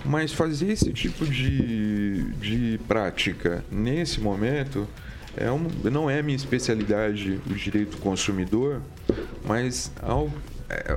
[0.03, 4.87] Mas fazer esse tipo de, de prática nesse momento
[5.35, 8.81] é um, não é minha especialidade o direito consumidor,
[9.43, 10.31] mas ao,
[10.69, 10.95] é,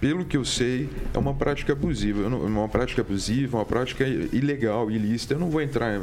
[0.00, 2.26] pelo que eu sei, é uma prática abusiva.
[2.26, 5.34] Uma prática abusiva, uma prática ilegal, ilícita.
[5.34, 6.00] Eu não vou entrar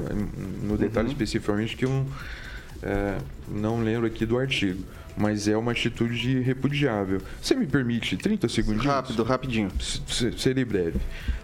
[0.62, 1.14] no detalhe uhum.
[1.14, 2.06] especificamente que eu não,
[2.84, 3.18] é,
[3.48, 4.84] não lembro aqui do artigo.
[5.20, 7.20] Mas é uma atitude repudiável.
[7.42, 8.86] Você me permite 30 segundos?
[8.86, 9.72] Rápido, rapidinho.
[10.38, 11.00] Serei breve.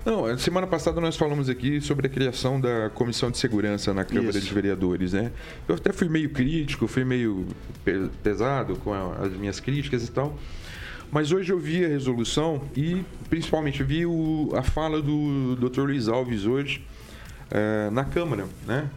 [0.06, 4.38] Não, semana passada nós falamos aqui sobre a criação da Comissão de Segurança na Câmara
[4.38, 4.48] Isso.
[4.48, 5.32] de Vereadores, né?
[5.68, 7.48] Eu até fui meio crítico, fui meio
[8.22, 10.38] pesado com as minhas críticas e tal.
[11.12, 15.82] Mas hoje eu vi a resolução e, principalmente, vi o, a fala do Dr.
[15.82, 16.86] Luiz Alves hoje
[17.52, 18.90] é, na Câmara, né?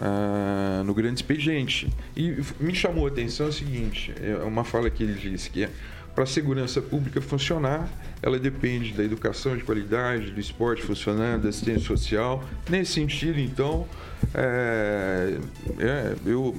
[0.00, 1.88] É, no grande expediente.
[2.16, 5.70] E me chamou a atenção o seguinte: é uma fala que ele disse que é,
[6.14, 7.88] para a segurança pública funcionar,
[8.22, 12.44] ela depende da educação de qualidade, do esporte funcionando, da assistência social.
[12.68, 13.86] Nesse sentido, então,
[14.32, 15.38] é,
[15.78, 16.56] é, eu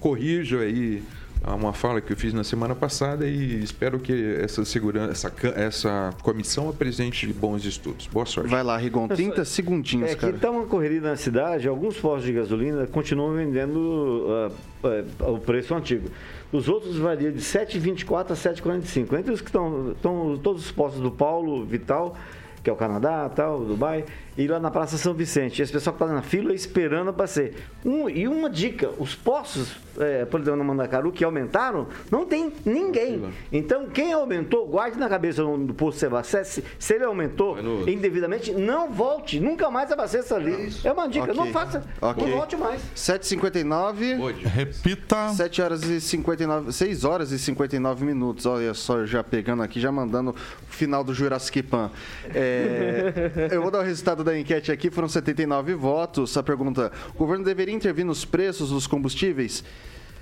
[0.00, 1.02] corrijo aí
[1.46, 6.14] uma fala que eu fiz na semana passada e espero que essa segurança, essa, essa
[6.22, 8.06] comissão apresente bons estudos.
[8.06, 8.50] Boa sorte.
[8.50, 10.28] Vai lá, Rigon, 30 segundinhos, é, cara.
[10.28, 14.52] Aqui está uma corrida na cidade, alguns postos de gasolina continuam vendendo uh,
[14.86, 16.10] uh, o preço antigo.
[16.52, 19.18] Os outros variam de 7,24 a 7,45.
[19.18, 22.16] Entre os que estão, estão todos os postos do Paulo, Vital,
[22.62, 24.04] que é o Canadá, tal, Dubai,
[24.38, 25.60] e lá na Praça São Vicente.
[25.60, 27.56] Esse pessoal que está na fila esperando para ser.
[27.84, 32.52] Um, e uma dica: os postos, é, por exemplo, no Mandacaru, que aumentaram, não tem
[32.64, 33.32] ninguém.
[33.52, 37.58] Então, quem aumentou, guarde na cabeça do posto Sebacete, se ele aumentou
[37.88, 40.72] indevidamente, não volte, nunca mais abasteça ali.
[40.84, 41.34] É uma dica, okay.
[41.34, 42.24] não faça, okay.
[42.24, 42.80] não volte mais.
[42.94, 44.36] 7h59.
[44.44, 45.30] Repita.
[45.30, 48.46] 7 horas e 59, 6 horas e 59 minutos.
[48.46, 51.90] Olha só, já pegando aqui, já mandando o final do Jurassic Pan.
[52.32, 56.36] É, eu vou dar o resultado da enquete aqui foram 79 votos.
[56.36, 59.64] A pergunta: o governo deveria intervir nos preços dos combustíveis?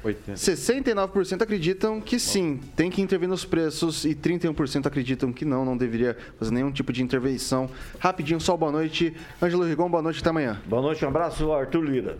[0.04, 0.34] 80.
[0.34, 5.76] 69% acreditam que sim, tem que intervir nos preços e 31% acreditam que não, não
[5.76, 7.68] deveria fazer nenhum tipo de intervenção.
[7.98, 9.12] Rapidinho, só boa noite.
[9.42, 10.62] Ângelo Rigon, boa noite, até amanhã.
[10.66, 12.18] Boa noite, um abraço, Arthur Lira.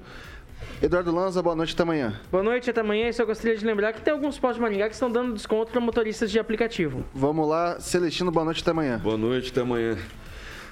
[0.83, 2.21] Eduardo Lanza, boa noite, até amanhã.
[2.31, 3.09] Boa noite, até amanhã.
[3.09, 5.71] E só gostaria de lembrar que tem alguns postos de Maringá que estão dando desconto
[5.71, 7.05] para motoristas de aplicativo.
[7.15, 8.99] Vamos lá, Celestino, boa noite, até amanhã.
[8.99, 9.97] Boa noite, até amanhã.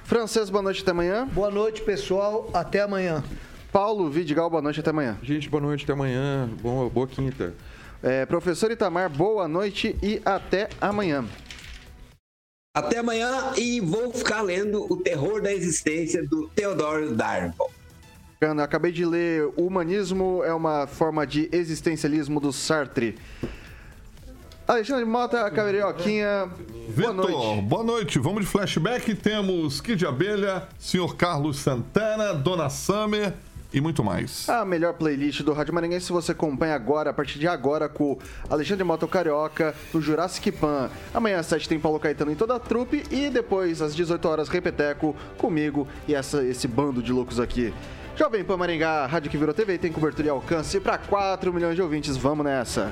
[0.05, 1.27] Francês, boa noite, até amanhã.
[1.33, 2.47] Boa noite, pessoal.
[2.53, 3.23] Até amanhã.
[3.71, 5.17] Paulo Vidigal, boa noite, até amanhã.
[5.23, 6.47] Gente, boa noite, até amanhã.
[6.61, 7.55] Boa, boa quinta.
[8.03, 11.25] É, professor Itamar, boa noite e até amanhã.
[12.71, 17.67] Até amanhã e vou ficar lendo O Terror da Existência do Theodore Darbo.
[18.61, 23.17] Acabei de ler O Humanismo é uma forma de existencialismo do Sartre.
[24.67, 26.49] Alexandre Mota, Caverioquinha.
[26.97, 27.61] Boa noite.
[27.61, 28.19] Boa noite.
[28.19, 29.13] Vamos de flashback.
[29.13, 33.33] Temos Kid Abelha, Senhor Carlos Santana, Dona Summer
[33.71, 34.49] e muito mais.
[34.49, 38.17] A melhor playlist do Rádio Marinhense você acompanha agora, a partir de agora, com
[38.49, 40.89] Alexandre Mota Carioca, no Jurassic Pan.
[41.13, 44.49] Amanhã às 7 tem Paulo Caetano em toda a trupe e depois às 18 horas
[44.49, 47.71] Repeteco comigo e essa, esse bando de loucos aqui.
[48.15, 51.81] Jovem Pan Maringá, rádio que virou TV, tem cobertura e alcance para 4 milhões de
[51.81, 52.15] ouvintes.
[52.17, 52.91] Vamos nessa.